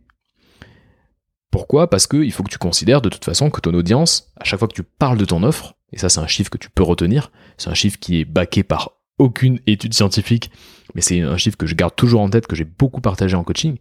Pourquoi? 1.50 1.90
Parce 1.90 2.06
qu'il 2.06 2.32
faut 2.32 2.42
que 2.42 2.50
tu 2.50 2.58
considères 2.58 3.02
de 3.02 3.08
toute 3.08 3.24
façon 3.24 3.50
que 3.50 3.60
ton 3.60 3.74
audience, 3.74 4.32
à 4.40 4.44
chaque 4.44 4.58
fois 4.58 4.68
que 4.68 4.74
tu 4.74 4.84
parles 4.84 5.18
de 5.18 5.24
ton 5.24 5.42
offre, 5.42 5.74
et 5.92 5.98
ça 5.98 6.08
c'est 6.08 6.20
un 6.20 6.26
chiffre 6.26 6.50
que 6.50 6.58
tu 6.58 6.70
peux 6.70 6.82
retenir, 6.82 7.32
c'est 7.58 7.70
un 7.70 7.74
chiffre 7.74 7.98
qui 7.98 8.20
est 8.20 8.24
baqué 8.24 8.62
par 8.62 8.92
aucune 9.18 9.60
étude 9.66 9.94
scientifique, 9.94 10.50
mais 10.94 11.00
c'est 11.00 11.20
un 11.20 11.36
chiffre 11.36 11.56
que 11.56 11.66
je 11.66 11.74
garde 11.74 11.94
toujours 11.96 12.20
en 12.20 12.30
tête, 12.30 12.46
que 12.46 12.56
j'ai 12.56 12.64
beaucoup 12.64 13.00
partagé 13.00 13.36
en 13.36 13.44
coaching, 13.44 13.78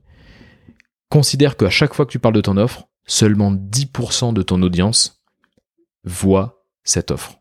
considère 1.10 1.58
qu'à 1.58 1.70
chaque 1.70 1.94
fois 1.94 2.06
que 2.06 2.12
tu 2.12 2.20
parles 2.20 2.36
de 2.36 2.42
ton 2.42 2.58
offre, 2.58 2.88
seulement 3.06 3.52
10% 3.52 4.34
de 4.34 4.42
ton 4.42 4.62
audience 4.62 5.24
voit 6.04 6.66
cette 6.84 7.12
offre. 7.12 7.40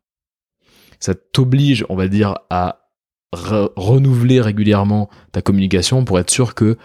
Ça 1.01 1.15
t'oblige, 1.15 1.85
on 1.89 1.97
va 1.97 2.09
dire, 2.09 2.39
à 2.51 2.91
renouveler 3.33 4.41
régulièrement 4.41 5.11
ta 5.33 5.43
communication 5.43 6.05
pour 6.05 6.19
être 6.19 6.31
sûr 6.31 6.55
que 6.55 6.79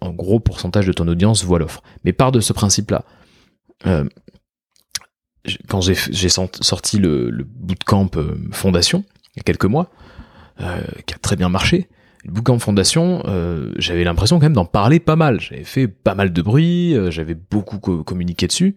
un 0.00 0.10
gros 0.10 0.40
pourcentage 0.40 0.86
de 0.86 0.92
ton 0.92 1.08
audience 1.08 1.44
voit 1.44 1.58
l'offre. 1.58 1.82
Mais 2.04 2.12
part 2.12 2.32
de 2.32 2.40
ce 2.40 2.52
principe-là. 2.52 3.04
Euh, 3.86 4.04
quand 5.68 5.80
j'ai 5.80 6.28
sorti 6.28 6.98
le, 6.98 7.30
le 7.30 7.44
bootcamp 7.44 8.10
euh, 8.16 8.36
Fondation, 8.52 9.04
il 9.34 9.38
y 9.38 9.40
a 9.40 9.42
quelques 9.42 9.64
mois, 9.64 9.90
qui 11.06 11.14
a 11.14 11.18
très 11.20 11.34
bien 11.34 11.48
marché, 11.48 11.88
le 12.24 12.30
bootcamp 12.32 12.58
Fondation, 12.60 13.22
j'avais 13.78 14.04
l'impression 14.04 14.38
quand 14.38 14.44
même 14.44 14.52
d'en 14.52 14.66
parler 14.66 15.00
pas 15.00 15.16
mal. 15.16 15.40
J'avais 15.40 15.64
fait 15.64 15.88
pas 15.88 16.14
mal 16.14 16.32
de 16.32 16.42
bruit, 16.42 16.94
j'avais 17.10 17.34
beaucoup 17.34 17.78
communiqué 17.78 18.46
dessus, 18.46 18.76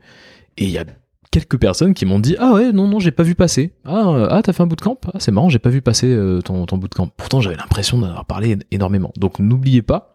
et 0.57 0.63
il 0.63 0.71
y 0.71 0.79
a 0.79 0.85
quelques 1.29 1.59
personnes 1.59 1.93
qui 1.93 2.05
m'ont 2.05 2.19
dit 2.19 2.37
ah 2.39 2.53
ouais 2.53 2.71
non 2.71 2.87
non 2.87 2.99
j'ai 2.99 3.11
pas 3.11 3.23
vu 3.23 3.35
passer 3.35 3.73
ah 3.83 4.27
ah 4.29 4.41
t'as 4.41 4.53
fait 4.53 4.63
un 4.63 4.67
bootcamp? 4.67 4.97
Ah 5.13 5.19
c'est 5.19 5.33
marrant 5.33 5.49
j'ai 5.49 5.59
pas 5.59 5.69
vu 5.69 5.81
passer 5.81 6.17
ton 6.45 6.65
ton 6.65 6.77
bootcamp 6.77 7.07
pourtant 7.07 7.41
j'avais 7.41 7.57
l'impression 7.57 7.97
d'en 7.97 8.07
avoir 8.07 8.23
parlé 8.23 8.57
énormément 8.71 9.11
donc 9.17 9.39
n'oubliez 9.39 9.81
pas 9.81 10.14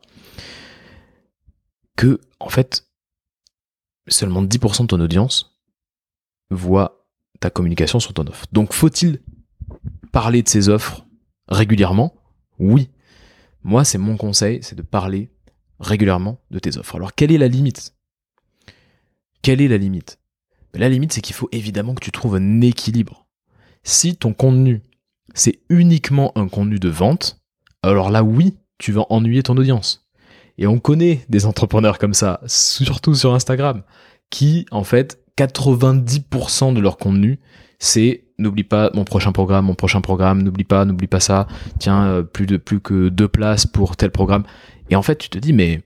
que, 2.00 2.18
en 2.38 2.48
fait, 2.48 2.86
seulement 4.08 4.42
10% 4.42 4.82
de 4.82 4.86
ton 4.86 5.00
audience 5.00 5.54
voit 6.48 7.06
ta 7.40 7.50
communication 7.50 8.00
sur 8.00 8.14
ton 8.14 8.26
offre. 8.26 8.46
Donc, 8.52 8.72
faut-il 8.72 9.20
parler 10.10 10.42
de 10.42 10.48
ces 10.48 10.70
offres 10.70 11.04
régulièrement? 11.48 12.14
Oui. 12.58 12.88
Moi, 13.64 13.84
c'est 13.84 13.98
mon 13.98 14.16
conseil, 14.16 14.60
c'est 14.62 14.76
de 14.76 14.82
parler 14.82 15.30
régulièrement 15.78 16.40
de 16.50 16.58
tes 16.58 16.78
offres. 16.78 16.96
Alors, 16.96 17.14
quelle 17.14 17.32
est 17.32 17.38
la 17.38 17.48
limite? 17.48 17.94
Quelle 19.42 19.60
est 19.60 19.68
la 19.68 19.76
limite? 19.76 20.18
La 20.72 20.88
limite, 20.88 21.12
c'est 21.12 21.20
qu'il 21.20 21.36
faut 21.36 21.50
évidemment 21.52 21.94
que 21.94 22.02
tu 22.02 22.12
trouves 22.12 22.36
un 22.36 22.62
équilibre. 22.62 23.26
Si 23.82 24.16
ton 24.16 24.32
contenu, 24.32 24.82
c'est 25.34 25.60
uniquement 25.68 26.32
un 26.34 26.48
contenu 26.48 26.78
de 26.78 26.88
vente, 26.88 27.42
alors 27.82 28.08
là, 28.08 28.22
oui, 28.22 28.56
tu 28.78 28.90
vas 28.90 29.04
ennuyer 29.10 29.42
ton 29.42 29.58
audience. 29.58 30.09
Et 30.60 30.66
on 30.66 30.78
connaît 30.78 31.24
des 31.30 31.46
entrepreneurs 31.46 31.98
comme 31.98 32.12
ça, 32.12 32.40
surtout 32.46 33.14
sur 33.14 33.34
Instagram, 33.34 33.82
qui, 34.28 34.66
en 34.70 34.84
fait, 34.84 35.18
90% 35.38 36.74
de 36.74 36.80
leur 36.80 36.98
contenu, 36.98 37.40
c'est 37.78 38.24
n'oublie 38.38 38.64
pas 38.64 38.90
mon 38.92 39.04
prochain 39.04 39.32
programme, 39.32 39.64
mon 39.66 39.74
prochain 39.74 40.02
programme, 40.02 40.42
n'oublie 40.42 40.64
pas, 40.64 40.84
n'oublie 40.84 41.06
pas 41.06 41.18
ça, 41.18 41.48
tiens, 41.78 42.04
euh, 42.04 42.22
plus 42.22 42.46
de 42.46 42.58
plus 42.58 42.80
que 42.80 43.08
deux 43.08 43.26
places 43.26 43.66
pour 43.66 43.96
tel 43.96 44.10
programme. 44.10 44.44
Et 44.90 44.96
en 44.96 45.02
fait, 45.02 45.16
tu 45.16 45.30
te 45.30 45.38
dis, 45.38 45.54
mais, 45.54 45.82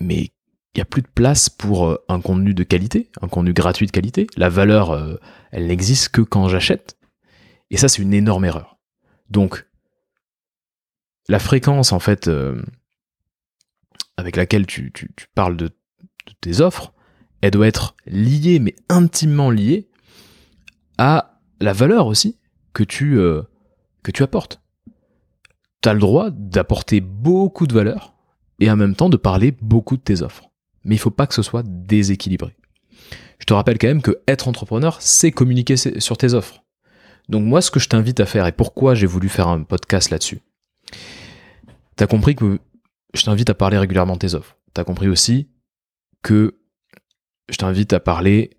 mais 0.00 0.30
il 0.74 0.78
y 0.78 0.80
a 0.80 0.84
plus 0.84 1.02
de 1.02 1.08
place 1.12 1.48
pour 1.48 1.86
euh, 1.86 2.04
un 2.08 2.20
contenu 2.20 2.54
de 2.54 2.62
qualité, 2.62 3.10
un 3.20 3.26
contenu 3.26 3.52
gratuit 3.52 3.86
de 3.86 3.92
qualité. 3.92 4.28
La 4.36 4.48
valeur, 4.48 4.92
euh, 4.92 5.16
elle 5.50 5.66
n'existe 5.66 6.10
que 6.10 6.20
quand 6.20 6.48
j'achète. 6.48 6.96
Et 7.70 7.76
ça, 7.76 7.88
c'est 7.88 8.02
une 8.02 8.14
énorme 8.14 8.44
erreur. 8.44 8.78
Donc, 9.28 9.66
la 11.28 11.40
fréquence, 11.40 11.92
en 11.92 12.00
fait, 12.00 12.28
avec 14.16 14.36
laquelle 14.36 14.66
tu, 14.66 14.92
parles 15.34 15.56
de, 15.56 15.70
tes 16.40 16.60
offres, 16.60 16.92
elle 17.40 17.50
doit 17.50 17.66
être 17.66 17.96
liée, 18.06 18.58
mais 18.58 18.74
intimement 18.88 19.50
liée, 19.50 19.88
à 20.98 21.40
la 21.60 21.72
valeur 21.72 22.06
aussi 22.06 22.38
que 22.72 22.84
tu, 22.84 23.18
euh, 23.18 23.42
apportes. 24.20 24.60
Tu 25.82 25.88
as 25.88 25.94
le 25.94 26.00
droit 26.00 26.30
d'apporter 26.30 27.00
beaucoup 27.00 27.66
de 27.66 27.74
valeur 27.74 28.14
et 28.60 28.70
en 28.70 28.76
même 28.76 28.94
temps 28.94 29.08
de 29.08 29.16
parler 29.16 29.52
beaucoup 29.60 29.96
de 29.96 30.02
tes 30.02 30.22
offres. 30.22 30.50
Mais 30.84 30.94
il 30.94 30.98
faut 30.98 31.10
pas 31.10 31.26
que 31.26 31.34
ce 31.34 31.42
soit 31.42 31.64
déséquilibré. 31.66 32.54
Je 33.38 33.46
te 33.46 33.54
rappelle 33.54 33.78
quand 33.78 33.88
même 33.88 34.02
que 34.02 34.20
être 34.28 34.46
entrepreneur, 34.46 35.00
c'est 35.00 35.32
communiquer 35.32 35.76
sur 35.76 36.16
tes 36.16 36.34
offres. 36.34 36.62
Donc 37.28 37.44
moi, 37.44 37.60
ce 37.60 37.70
que 37.70 37.80
je 37.80 37.88
t'invite 37.88 38.20
à 38.20 38.26
faire 38.26 38.46
et 38.46 38.52
pourquoi 38.52 38.94
j'ai 38.94 39.06
voulu 39.06 39.28
faire 39.28 39.48
un 39.48 39.62
podcast 39.62 40.10
là-dessus, 40.10 40.40
tu 41.96 42.04
as 42.04 42.06
compris 42.06 42.36
que 42.36 42.60
je 43.14 43.22
t'invite 43.22 43.50
à 43.50 43.54
parler 43.54 43.78
régulièrement 43.78 44.14
de 44.14 44.18
tes 44.18 44.34
offres. 44.34 44.56
Tu 44.74 44.80
as 44.80 44.84
compris 44.84 45.08
aussi 45.08 45.48
que 46.22 46.58
je 47.48 47.56
t'invite 47.56 47.92
à 47.92 48.00
parler 48.00 48.58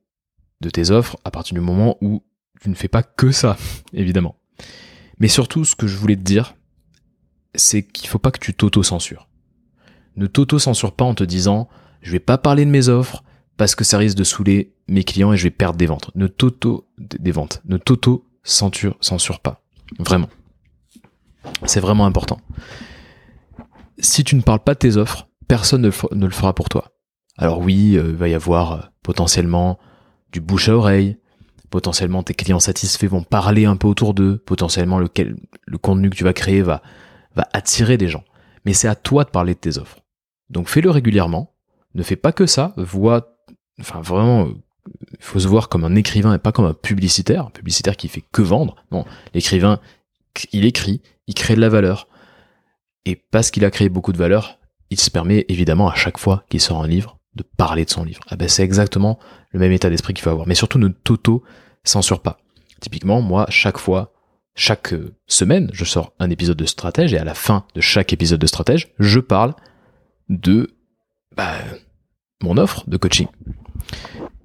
de 0.61 0.69
tes 0.69 0.91
offres 0.91 1.17
à 1.23 1.31
partir 1.31 1.53
du 1.55 1.61
moment 1.61 1.97
où 2.01 2.23
tu 2.61 2.69
ne 2.69 2.75
fais 2.75 2.87
pas 2.87 3.03
que 3.03 3.31
ça, 3.31 3.57
évidemment. 3.93 4.37
Mais 5.19 5.27
surtout, 5.27 5.65
ce 5.65 5.75
que 5.75 5.87
je 5.87 5.97
voulais 5.97 6.15
te 6.15 6.21
dire, 6.21 6.55
c'est 7.55 7.83
qu'il 7.83 8.07
faut 8.07 8.19
pas 8.19 8.31
que 8.31 8.39
tu 8.39 8.53
t'auto-censures. 8.53 9.27
Ne 10.15 10.27
t'auto-censure 10.27 10.93
pas 10.93 11.05
en 11.05 11.15
te 11.15 11.23
disant, 11.23 11.67
je 12.01 12.11
vais 12.11 12.19
pas 12.19 12.37
parler 12.37 12.65
de 12.65 12.69
mes 12.69 12.89
offres 12.89 13.23
parce 13.57 13.75
que 13.75 13.83
ça 13.83 13.97
risque 13.97 14.17
de 14.17 14.23
saouler 14.23 14.75
mes 14.87 15.03
clients 15.03 15.33
et 15.33 15.37
je 15.37 15.43
vais 15.43 15.51
perdre 15.51 15.77
des 15.77 15.85
ventes. 15.85 16.11
Ne 16.15 16.27
t'auto, 16.27 16.89
des 16.97 17.31
ventes. 17.31 17.61
Ne 17.65 17.77
t'auto-censure, 17.77 18.97
censure 19.01 19.39
pas. 19.39 19.63
Vraiment. 19.99 20.29
C'est 21.65 21.79
vraiment 21.79 22.05
important. 22.05 22.39
Si 23.99 24.23
tu 24.23 24.35
ne 24.35 24.41
parles 24.41 24.63
pas 24.63 24.73
de 24.73 24.79
tes 24.79 24.97
offres, 24.97 25.27
personne 25.47 25.81
ne 25.81 26.25
le 26.25 26.31
fera 26.31 26.53
pour 26.53 26.69
toi. 26.69 26.93
Alors 27.37 27.59
oui, 27.59 27.97
euh, 27.97 28.09
il 28.09 28.15
va 28.15 28.27
y 28.27 28.33
avoir 28.33 28.71
euh, 28.71 28.79
potentiellement 29.01 29.79
du 30.31 30.39
bouche 30.39 30.69
à 30.69 30.75
oreille, 30.75 31.17
potentiellement 31.69 32.23
tes 32.23 32.33
clients 32.33 32.59
satisfaits 32.59 33.07
vont 33.07 33.23
parler 33.23 33.65
un 33.65 33.75
peu 33.75 33.87
autour 33.87 34.13
d'eux, 34.13 34.37
potentiellement 34.45 34.99
le 34.99 35.77
contenu 35.77 36.09
que 36.09 36.15
tu 36.15 36.23
vas 36.23 36.33
créer 36.33 36.61
va, 36.61 36.81
attirer 37.53 37.97
des 37.97 38.07
gens. 38.07 38.23
Mais 38.65 38.73
c'est 38.73 38.87
à 38.87 38.95
toi 38.95 39.23
de 39.23 39.29
parler 39.29 39.55
de 39.55 39.59
tes 39.59 39.77
offres. 39.77 39.99
Donc 40.49 40.67
fais-le 40.67 40.91
régulièrement, 40.91 41.55
ne 41.95 42.03
fais 42.03 42.15
pas 42.15 42.31
que 42.31 42.45
ça, 42.45 42.73
vois, 42.77 43.35
enfin 43.79 44.01
vraiment, 44.01 44.45
il 44.45 44.51
euh, 44.51 45.17
faut 45.19 45.39
se 45.39 45.47
voir 45.47 45.69
comme 45.69 45.83
un 45.83 45.95
écrivain 45.95 46.33
et 46.35 46.39
pas 46.39 46.51
comme 46.51 46.65
un 46.65 46.73
publicitaire, 46.73 47.47
un 47.47 47.51
publicitaire 47.51 47.97
qui 47.97 48.07
fait 48.07 48.23
que 48.31 48.41
vendre. 48.41 48.75
Non, 48.91 49.05
l'écrivain, 49.33 49.79
il 50.51 50.65
écrit, 50.65 51.01
il 51.27 51.33
crée 51.33 51.55
de 51.55 51.61
la 51.61 51.69
valeur. 51.69 52.07
Et 53.05 53.15
parce 53.15 53.51
qu'il 53.51 53.65
a 53.65 53.71
créé 53.71 53.89
beaucoup 53.89 54.13
de 54.13 54.17
valeur, 54.17 54.59
il 54.89 54.99
se 54.99 55.09
permet 55.09 55.45
évidemment 55.49 55.89
à 55.89 55.95
chaque 55.95 56.17
fois 56.17 56.43
qu'il 56.49 56.61
sort 56.61 56.81
un 56.83 56.87
livre 56.87 57.19
de 57.35 57.43
parler 57.43 57.85
de 57.85 57.89
son 57.89 58.03
livre. 58.03 58.21
Ah 58.29 58.35
ben 58.35 58.47
c'est 58.47 58.63
exactement 58.63 59.19
le 59.51 59.59
même 59.59 59.71
état 59.71 59.89
d'esprit 59.89 60.13
qu'il 60.13 60.23
faut 60.23 60.29
avoir. 60.29 60.47
Mais 60.47 60.55
surtout 60.55 60.79
ne 60.79 60.87
t'auto-censure 60.87 62.21
pas. 62.21 62.37
Typiquement, 62.79 63.21
moi, 63.21 63.45
chaque 63.49 63.77
fois, 63.77 64.13
chaque 64.55 64.93
euh, 64.93 65.15
semaine, 65.25 65.69
je 65.73 65.85
sors 65.85 66.13
un 66.19 66.29
épisode 66.29 66.57
de 66.57 66.65
stratège 66.65 67.13
et 67.13 67.17
à 67.17 67.23
la 67.23 67.33
fin 67.33 67.65
de 67.75 67.81
chaque 67.81 68.13
épisode 68.13 68.39
de 68.39 68.47
stratège, 68.47 68.93
je 68.99 69.19
parle 69.19 69.53
de 70.29 70.75
bah, 71.35 71.55
mon 72.41 72.57
offre 72.57 72.83
de 72.87 72.97
coaching. 72.97 73.27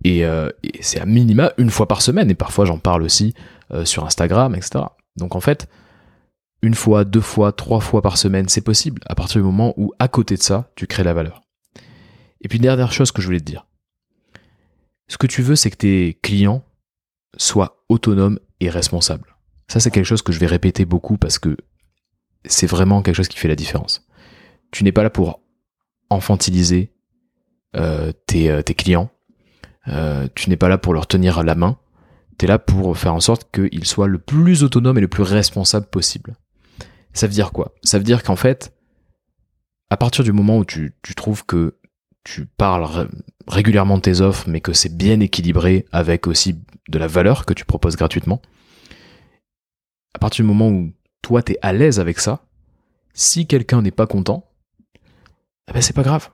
Et, 0.04 0.24
euh, 0.24 0.50
et 0.62 0.82
c'est 0.82 1.00
à 1.00 1.06
minima 1.06 1.52
une 1.58 1.70
fois 1.70 1.88
par 1.88 2.00
semaine 2.00 2.30
et 2.30 2.34
parfois 2.34 2.64
j'en 2.64 2.78
parle 2.78 3.02
aussi 3.02 3.34
euh, 3.72 3.84
sur 3.84 4.06
Instagram, 4.06 4.54
etc. 4.54 4.84
Donc 5.16 5.34
en 5.34 5.40
fait, 5.40 5.68
une 6.62 6.74
fois, 6.74 7.04
deux 7.04 7.20
fois, 7.20 7.52
trois 7.52 7.80
fois 7.80 8.02
par 8.02 8.18
semaine, 8.18 8.48
c'est 8.48 8.60
possible 8.60 9.00
à 9.06 9.14
partir 9.14 9.40
du 9.40 9.46
moment 9.46 9.74
où 9.76 9.92
à 9.98 10.08
côté 10.08 10.36
de 10.36 10.42
ça, 10.42 10.70
tu 10.74 10.86
crées 10.86 11.04
la 11.04 11.14
valeur. 11.14 11.42
Et 12.40 12.48
puis, 12.48 12.58
dernière 12.58 12.92
chose 12.92 13.12
que 13.12 13.22
je 13.22 13.26
voulais 13.26 13.40
te 13.40 13.44
dire. 13.44 13.66
Ce 15.08 15.16
que 15.16 15.26
tu 15.26 15.42
veux, 15.42 15.56
c'est 15.56 15.70
que 15.70 15.76
tes 15.76 16.18
clients 16.22 16.64
soient 17.36 17.84
autonomes 17.88 18.38
et 18.60 18.70
responsables. 18.70 19.36
Ça, 19.68 19.80
c'est 19.80 19.90
quelque 19.90 20.04
chose 20.04 20.22
que 20.22 20.32
je 20.32 20.38
vais 20.38 20.46
répéter 20.46 20.84
beaucoup 20.84 21.16
parce 21.16 21.38
que 21.38 21.56
c'est 22.44 22.66
vraiment 22.66 23.02
quelque 23.02 23.16
chose 23.16 23.28
qui 23.28 23.38
fait 23.38 23.48
la 23.48 23.56
différence. 23.56 24.06
Tu 24.70 24.84
n'es 24.84 24.92
pas 24.92 25.02
là 25.02 25.10
pour 25.10 25.40
enfantiliser 26.10 26.92
euh, 27.76 28.12
tes, 28.26 28.50
euh, 28.50 28.62
clients. 28.62 29.10
Euh, 29.88 30.28
tu 30.34 30.50
n'es 30.50 30.56
pas 30.56 30.68
là 30.68 30.78
pour 30.78 30.94
leur 30.94 31.06
tenir 31.06 31.42
la 31.42 31.54
main. 31.54 31.78
Tu 32.38 32.44
es 32.44 32.48
là 32.48 32.58
pour 32.58 32.96
faire 32.96 33.14
en 33.14 33.20
sorte 33.20 33.50
qu'ils 33.52 33.84
soient 33.84 34.06
le 34.06 34.18
plus 34.18 34.62
autonomes 34.62 34.98
et 34.98 35.02
le 35.02 35.08
plus 35.08 35.22
responsables 35.22 35.86
possible. 35.86 36.36
Ça 37.18 37.26
veut 37.26 37.32
dire 37.32 37.50
quoi? 37.50 37.74
Ça 37.82 37.98
veut 37.98 38.04
dire 38.04 38.22
qu'en 38.22 38.36
fait, 38.36 38.72
à 39.90 39.96
partir 39.96 40.22
du 40.22 40.30
moment 40.30 40.58
où 40.58 40.64
tu, 40.64 40.94
trouves 41.16 41.44
que 41.44 41.76
tu 42.22 42.46
parles 42.46 43.08
régulièrement 43.48 43.96
de 43.96 44.02
tes 44.02 44.20
offres, 44.20 44.48
mais 44.48 44.60
que 44.60 44.72
c'est 44.72 44.96
bien 44.96 45.18
équilibré 45.18 45.84
avec 45.90 46.28
aussi 46.28 46.62
de 46.88 46.96
la 46.96 47.08
valeur 47.08 47.44
que 47.44 47.54
tu 47.54 47.64
proposes 47.64 47.96
gratuitement, 47.96 48.40
à 50.14 50.20
partir 50.20 50.44
du 50.44 50.48
moment 50.48 50.68
où 50.68 50.92
toi 51.20 51.42
tu 51.42 51.54
es 51.54 51.58
à 51.60 51.72
l'aise 51.72 51.98
avec 51.98 52.20
ça, 52.20 52.46
si 53.14 53.48
quelqu'un 53.48 53.82
n'est 53.82 53.90
pas 53.90 54.06
content, 54.06 54.52
eh 55.68 55.72
ben 55.72 55.82
c'est 55.82 55.96
pas 55.96 56.04
grave. 56.04 56.30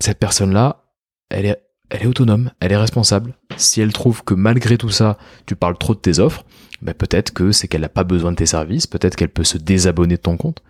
Cette 0.00 0.18
personne-là, 0.18 0.86
elle 1.28 1.44
est, 1.44 1.62
elle 1.94 2.02
est 2.02 2.06
autonome, 2.06 2.50
elle 2.60 2.72
est 2.72 2.76
responsable. 2.76 3.34
Si 3.56 3.80
elle 3.80 3.92
trouve 3.92 4.22
que 4.24 4.34
malgré 4.34 4.76
tout 4.76 4.90
ça, 4.90 5.16
tu 5.46 5.56
parles 5.56 5.78
trop 5.78 5.94
de 5.94 6.00
tes 6.00 6.18
offres, 6.18 6.44
ben 6.82 6.94
peut-être 6.94 7.32
que 7.32 7.52
c'est 7.52 7.68
qu'elle 7.68 7.80
n'a 7.80 7.88
pas 7.88 8.04
besoin 8.04 8.32
de 8.32 8.36
tes 8.36 8.46
services, 8.46 8.86
peut-être 8.86 9.16
qu'elle 9.16 9.30
peut 9.30 9.44
se 9.44 9.56
désabonner 9.56 10.16
de 10.16 10.20
ton 10.20 10.36
compte. 10.36 10.62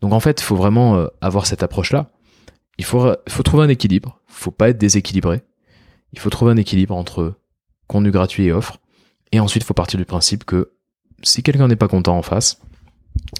Donc 0.00 0.12
en 0.12 0.20
fait, 0.20 0.40
il 0.40 0.44
faut 0.44 0.56
vraiment 0.56 0.96
euh, 0.96 1.06
avoir 1.20 1.46
cette 1.46 1.62
approche-là 1.62 2.10
il 2.78 2.84
faut, 2.84 3.14
trouver 3.44 3.64
un 3.64 3.68
équilibre. 3.68 4.20
Faut 4.26 4.50
pas 4.50 4.70
être 4.70 4.78
déséquilibré. 4.78 5.42
Il 6.12 6.18
faut 6.18 6.30
trouver 6.30 6.52
un 6.52 6.56
équilibre 6.56 6.94
entre 6.94 7.34
contenu 7.86 8.10
gratuit 8.10 8.46
et 8.46 8.52
offre. 8.52 8.78
Et 9.30 9.40
ensuite, 9.40 9.62
il 9.62 9.66
faut 9.66 9.74
partir 9.74 9.98
du 9.98 10.04
principe 10.04 10.44
que 10.44 10.72
si 11.22 11.42
quelqu'un 11.42 11.68
n'est 11.68 11.76
pas 11.76 11.88
content 11.88 12.16
en 12.16 12.22
face, 12.22 12.60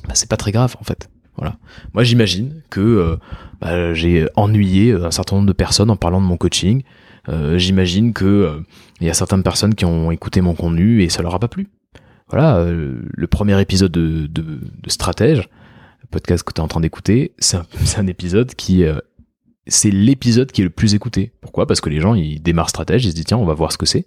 bah, 0.06 0.14
c'est 0.14 0.28
pas 0.28 0.36
très 0.36 0.52
grave 0.52 0.76
en 0.80 0.84
fait. 0.84 1.10
Voilà. 1.36 1.56
Moi, 1.94 2.04
j'imagine 2.04 2.62
que 2.70 2.80
euh, 2.80 3.16
bah, 3.60 3.94
j'ai 3.94 4.28
ennuyé 4.36 4.92
un 4.92 5.10
certain 5.10 5.36
nombre 5.36 5.48
de 5.48 5.52
personnes 5.52 5.90
en 5.90 5.96
parlant 5.96 6.20
de 6.20 6.26
mon 6.26 6.36
coaching. 6.36 6.82
Euh, 7.28 7.58
j'imagine 7.58 8.12
que 8.12 8.24
euh, 8.24 8.60
il 9.00 9.06
y 9.06 9.10
a 9.10 9.14
certaines 9.14 9.42
personnes 9.42 9.74
qui 9.74 9.84
ont 9.84 10.10
écouté 10.10 10.40
mon 10.40 10.54
contenu 10.54 11.02
et 11.02 11.08
ça 11.08 11.22
leur 11.22 11.34
a 11.34 11.38
pas 11.38 11.48
plu. 11.48 11.68
Voilà, 12.28 12.64
le 12.64 13.26
premier 13.26 13.60
épisode 13.60 13.92
de, 13.92 14.60
Stratège, 14.86 15.50
le 16.00 16.06
podcast 16.10 16.42
que 16.42 16.54
tu 16.54 16.62
es 16.62 16.64
en 16.64 16.68
train 16.68 16.80
d'écouter, 16.80 17.34
c'est 17.38 17.58
un, 17.98 18.06
épisode 18.06 18.54
qui 18.54 18.86
c'est 19.66 19.90
l'épisode 19.90 20.50
qui 20.50 20.60
est 20.60 20.64
le 20.64 20.70
plus 20.70 20.94
écouté. 20.94 21.32
Pourquoi? 21.40 21.66
Parce 21.66 21.80
que 21.80 21.88
les 21.88 22.00
gens, 22.00 22.14
ils 22.14 22.42
démarrent 22.42 22.70
stratège, 22.70 23.04
ils 23.04 23.10
se 23.10 23.14
disent 23.14 23.26
tiens, 23.26 23.38
on 23.38 23.44
va 23.44 23.54
voir 23.54 23.72
ce 23.72 23.78
que 23.78 23.86
c'est. 23.86 24.06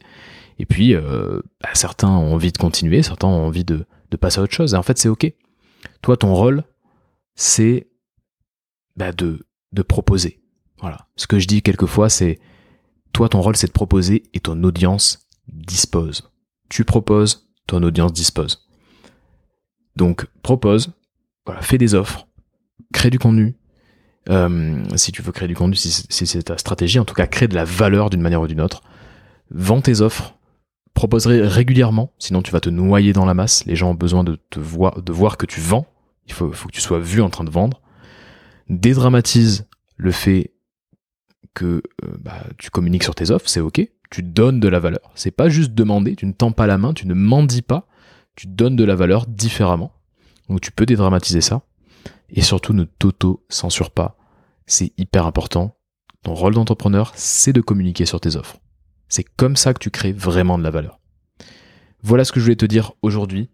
Et 0.60 0.66
puis, 0.66 0.96
euh, 0.96 1.42
bah, 1.62 1.70
certains 1.74 2.10
ont 2.10 2.34
envie 2.34 2.52
de 2.52 2.58
continuer, 2.58 3.04
certains 3.04 3.28
ont 3.28 3.46
envie 3.46 3.66
de, 3.66 3.86
passer 4.20 4.40
à 4.40 4.44
autre 4.44 4.54
chose. 4.54 4.74
Et 4.74 4.78
en 4.78 4.84
fait, 4.84 4.98
c'est 4.98 5.10
ok. 5.10 5.30
Toi, 6.02 6.16
ton 6.16 6.34
rôle, 6.34 6.64
c'est 7.36 7.88
bah, 8.96 9.12
de, 9.12 9.46
de 9.74 9.82
proposer. 9.82 10.40
Voilà. 10.80 11.10
Ce 11.18 11.28
que 11.28 11.38
je 11.38 11.48
dis 11.48 11.62
quelquefois, 11.62 12.08
c'est 12.08 12.40
toi, 13.16 13.30
ton 13.30 13.40
rôle, 13.40 13.56
c'est 13.56 13.68
de 13.68 13.72
proposer 13.72 14.24
et 14.34 14.42
ton 14.42 14.62
audience 14.66 15.30
dispose. 15.48 16.30
Tu 16.68 16.84
proposes, 16.84 17.48
ton 17.66 17.82
audience 17.82 18.12
dispose. 18.12 18.68
Donc, 19.96 20.28
propose, 20.44 20.92
fais 21.62 21.78
des 21.78 21.96
offres, 21.96 22.28
crée 22.92 23.10
du 23.10 23.18
contenu, 23.18 23.56
euh, 24.30 24.84
si 24.98 25.14
tu 25.14 25.22
veux 25.22 25.32
créer 25.32 25.48
du 25.48 25.56
contenu, 25.56 25.78
si 25.78 25.92
c'est 26.10 26.44
ta 26.44 26.58
stratégie, 26.58 27.00
en 27.00 27.06
tout 27.06 27.14
cas, 27.14 27.26
crée 27.26 27.48
de 27.48 27.56
la 27.56 27.64
valeur 27.64 28.10
d'une 28.10 28.20
manière 28.20 28.42
ou 28.42 28.48
d'une 28.48 28.60
autre. 28.60 28.82
Vends 29.50 29.80
tes 29.80 30.02
offres, 30.02 30.36
proposerai 30.94 31.48
régulièrement, 31.48 32.12
sinon 32.20 32.42
tu 32.42 32.52
vas 32.52 32.60
te 32.60 32.70
noyer 32.70 33.14
dans 33.14 33.26
la 33.26 33.34
masse. 33.34 33.64
Les 33.66 33.78
gens 33.78 33.92
ont 33.92 33.96
besoin 33.96 34.26
de 34.26 34.38
voir, 34.58 35.38
que 35.38 35.46
tu 35.46 35.62
vends. 35.62 35.88
Il 36.28 36.34
faut 36.34 36.50
que 36.50 36.74
tu 36.74 36.82
sois 36.82 37.00
vu 37.00 37.22
en 37.22 37.30
train 37.30 37.46
de 37.46 37.50
vendre. 37.50 37.82
Dédramatise 38.68 39.70
le 39.96 40.12
fait 40.12 40.55
que 41.56 41.82
euh, 42.04 42.18
bah, 42.20 42.44
tu 42.60 42.70
communiques 42.70 43.04
sur 43.04 43.16
tes 43.16 43.32
offres, 43.32 43.50
c'est 43.50 43.62
ok. 43.62 43.90
Tu 44.12 44.22
donnes 44.22 44.60
de 44.60 44.68
la 44.68 44.80
valeur. 44.80 45.12
C'est 45.16 45.32
pas 45.32 45.50
juste 45.50 45.74
demander, 45.74 46.16
tu 46.16 46.28
ne 46.28 46.34
tends 46.34 46.52
pas 46.52 46.68
la 46.68 46.78
main, 46.78 46.94
tu 46.94 47.08
ne 47.08 47.16
mendis 47.16 47.64
pas, 47.64 47.88
tu 48.36 48.46
donnes 48.46 48.76
de 48.76 48.84
la 48.84 48.96
valeur 48.96 49.26
différemment. 49.26 49.92
Donc 50.50 50.62
tu 50.62 50.72
peux 50.72 50.86
dédramatiser 50.86 51.42
ça. 51.42 51.64
Et 52.30 52.42
surtout, 52.42 52.74
ne 52.74 52.84
t'auto-censure 52.84 53.90
pas. 53.90 54.18
C'est 54.68 54.94
hyper 54.98 55.26
important. 55.26 55.76
Ton 56.22 56.34
rôle 56.34 56.54
d'entrepreneur, 56.54 57.12
c'est 57.16 57.54
de 57.54 57.62
communiquer 57.62 58.06
sur 58.06 58.20
tes 58.20 58.36
offres. 58.36 58.58
C'est 59.08 59.24
comme 59.24 59.56
ça 59.56 59.74
que 59.74 59.80
tu 59.80 59.92
crées 59.92 60.12
vraiment 60.12 60.58
de 60.58 60.64
la 60.64 60.72
valeur. 60.72 61.00
Voilà 62.02 62.26
ce 62.26 62.32
que 62.32 62.40
je 62.40 62.46
voulais 62.46 62.56
te 62.56 62.66
dire 62.66 62.94
aujourd'hui. 63.02 63.50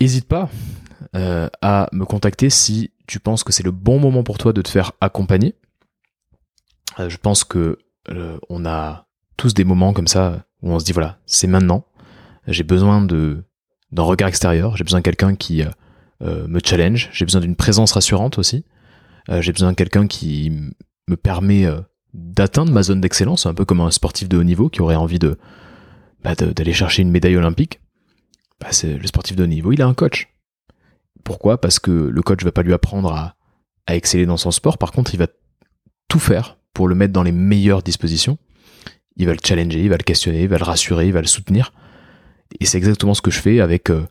N'hésite 0.00 0.26
pas 0.26 0.50
euh, 1.14 1.48
à 1.60 1.88
me 1.92 2.04
contacter 2.04 2.50
si 2.50 2.92
tu 3.06 3.20
penses 3.20 3.44
que 3.44 3.52
c'est 3.52 3.62
le 3.62 3.70
bon 3.70 4.00
moment 4.00 4.24
pour 4.24 4.38
toi 4.38 4.52
de 4.52 4.62
te 4.62 4.68
faire 4.68 4.92
accompagner. 5.00 5.54
Euh, 6.98 7.08
je 7.08 7.16
pense 7.16 7.44
que 7.44 7.78
euh, 8.10 8.38
on 8.48 8.64
a 8.64 9.06
tous 9.36 9.54
des 9.54 9.64
moments 9.64 9.92
comme 9.92 10.06
ça 10.06 10.44
où 10.62 10.70
on 10.70 10.78
se 10.78 10.84
dit 10.84 10.92
voilà, 10.92 11.18
c'est 11.26 11.46
maintenant. 11.46 11.86
J'ai 12.46 12.64
besoin 12.64 13.02
de 13.02 13.44
d'un 13.92 14.02
regard 14.02 14.28
extérieur. 14.28 14.76
J'ai 14.76 14.84
besoin 14.84 15.00
de 15.00 15.04
quelqu'un 15.04 15.34
qui 15.34 15.62
euh, 16.22 16.46
me 16.48 16.60
challenge. 16.64 17.10
J'ai 17.12 17.24
besoin 17.24 17.40
d'une 17.40 17.56
présence 17.56 17.92
rassurante 17.92 18.38
aussi. 18.38 18.64
Euh, 19.28 19.40
j'ai 19.40 19.52
besoin 19.52 19.70
de 19.72 19.76
quelqu'un 19.76 20.06
qui 20.06 20.52
me 21.08 21.16
permet 21.16 21.66
euh, 21.66 21.80
d'atteindre 22.14 22.72
ma 22.72 22.82
zone 22.82 23.00
d'excellence, 23.00 23.46
un 23.46 23.54
peu 23.54 23.64
comme 23.64 23.80
un 23.80 23.90
sportif 23.90 24.28
de 24.28 24.38
haut 24.38 24.44
niveau 24.44 24.68
qui 24.68 24.82
aurait 24.82 24.96
envie 24.96 25.18
de 25.18 25.38
bah, 26.22 26.34
d'aller 26.34 26.72
chercher 26.72 27.02
une 27.02 27.10
médaille 27.10 27.36
olympique. 27.36 27.80
Bah, 28.60 28.68
c'est 28.70 28.96
le 28.96 29.06
sportif 29.06 29.36
de 29.36 29.44
haut 29.44 29.48
niveau, 29.48 29.72
il 29.72 29.82
a 29.82 29.86
un 29.86 29.94
coach. 29.94 30.28
Pourquoi? 31.24 31.60
Parce 31.60 31.78
que 31.78 31.90
le 31.90 32.22
coach 32.22 32.44
va 32.44 32.52
pas 32.52 32.62
lui 32.62 32.72
apprendre 32.72 33.12
à, 33.12 33.34
à 33.86 33.96
exceller 33.96 34.26
dans 34.26 34.36
son 34.36 34.50
sport. 34.50 34.78
Par 34.78 34.92
contre, 34.92 35.14
il 35.14 35.18
va 35.18 35.26
tout 36.08 36.20
faire 36.20 36.56
pour 36.72 36.88
le 36.88 36.94
mettre 36.94 37.12
dans 37.12 37.22
les 37.22 37.32
meilleures 37.32 37.82
dispositions. 37.82 38.38
Il 39.16 39.26
va 39.26 39.32
le 39.32 39.38
challenger, 39.44 39.80
il 39.80 39.88
va 39.88 39.96
le 39.96 40.02
questionner, 40.02 40.42
il 40.42 40.48
va 40.48 40.58
le 40.58 40.64
rassurer, 40.64 41.06
il 41.06 41.12
va 41.12 41.20
le 41.20 41.26
soutenir. 41.26 41.72
Et 42.60 42.64
c'est 42.64 42.78
exactement 42.78 43.14
ce 43.14 43.22
que 43.22 43.30
je 43.30 43.40
fais 43.40 43.60
avec 43.60 43.90
euh, 43.90 44.06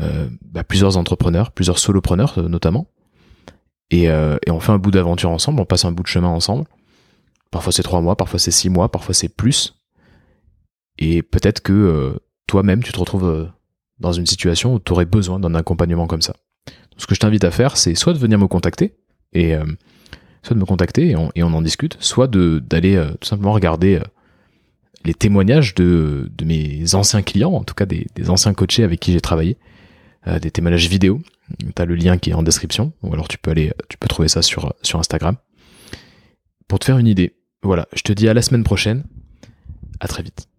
euh, 0.00 0.28
bah, 0.42 0.64
plusieurs 0.64 0.96
entrepreneurs, 0.96 1.52
plusieurs 1.52 1.78
solopreneurs 1.78 2.38
euh, 2.38 2.48
notamment. 2.48 2.86
Et, 3.92 4.04
et, 4.04 4.50
on 4.52 4.60
fait 4.60 4.70
un 4.70 4.78
bout 4.78 4.92
d'aventure 4.92 5.30
ensemble, 5.30 5.60
on 5.60 5.64
passe 5.64 5.84
un 5.84 5.90
bout 5.90 6.04
de 6.04 6.08
chemin 6.08 6.28
ensemble. 6.28 6.64
Parfois 7.50 7.72
c'est 7.72 7.82
trois 7.82 8.00
mois, 8.00 8.14
parfois 8.16 8.38
c'est 8.38 8.52
six 8.52 8.70
mois, 8.70 8.88
parfois 8.88 9.14
c'est 9.14 9.28
plus. 9.28 9.74
Et 10.98 11.22
peut-être 11.22 11.60
que 11.60 12.16
toi-même 12.46 12.84
tu 12.84 12.92
te 12.92 13.00
retrouves 13.00 13.50
dans 13.98 14.12
une 14.12 14.26
situation 14.26 14.74
où 14.74 14.78
tu 14.78 14.92
aurais 14.92 15.06
besoin 15.06 15.40
d'un 15.40 15.56
accompagnement 15.56 16.06
comme 16.06 16.22
ça. 16.22 16.36
ce 16.98 17.08
que 17.08 17.16
je 17.16 17.20
t'invite 17.20 17.42
à 17.42 17.50
faire, 17.50 17.76
c'est 17.76 17.96
soit 17.96 18.12
de 18.12 18.18
venir 18.18 18.38
me 18.38 18.46
contacter 18.46 18.94
et 19.32 19.56
soit 20.42 20.54
de 20.54 20.60
me 20.60 20.64
contacter 20.64 21.10
et 21.10 21.16
on, 21.16 21.52
en 21.52 21.62
discute, 21.62 21.96
soit 22.00 22.28
d'aller 22.28 23.02
tout 23.20 23.28
simplement 23.28 23.52
regarder 23.52 24.00
les 25.04 25.14
témoignages 25.14 25.74
de, 25.74 26.30
de, 26.36 26.44
mes 26.44 26.94
anciens 26.94 27.22
clients, 27.22 27.52
en 27.52 27.64
tout 27.64 27.74
cas 27.74 27.86
des, 27.86 28.06
des 28.14 28.30
anciens 28.30 28.52
coachés 28.54 28.84
avec 28.84 29.00
qui 29.00 29.12
j'ai 29.12 29.20
travaillé, 29.20 29.56
euh, 30.26 30.38
des 30.38 30.50
témoignages 30.50 30.88
vidéo. 30.88 31.20
Tu 31.58 31.82
as 31.82 31.86
le 31.86 31.94
lien 31.94 32.18
qui 32.18 32.30
est 32.30 32.34
en 32.34 32.42
description, 32.42 32.92
ou 33.02 33.12
alors 33.12 33.26
tu 33.26 33.38
peux 33.38 33.50
aller, 33.50 33.72
tu 33.88 33.96
peux 33.96 34.08
trouver 34.08 34.28
ça 34.28 34.42
sur, 34.42 34.74
sur 34.82 34.98
Instagram. 34.98 35.36
Pour 36.68 36.78
te 36.78 36.84
faire 36.84 36.98
une 36.98 37.08
idée. 37.08 37.34
Voilà, 37.62 37.88
je 37.94 38.02
te 38.02 38.12
dis 38.12 38.28
à 38.28 38.34
la 38.34 38.42
semaine 38.42 38.62
prochaine. 38.62 39.04
À 39.98 40.08
très 40.08 40.22
vite. 40.22 40.49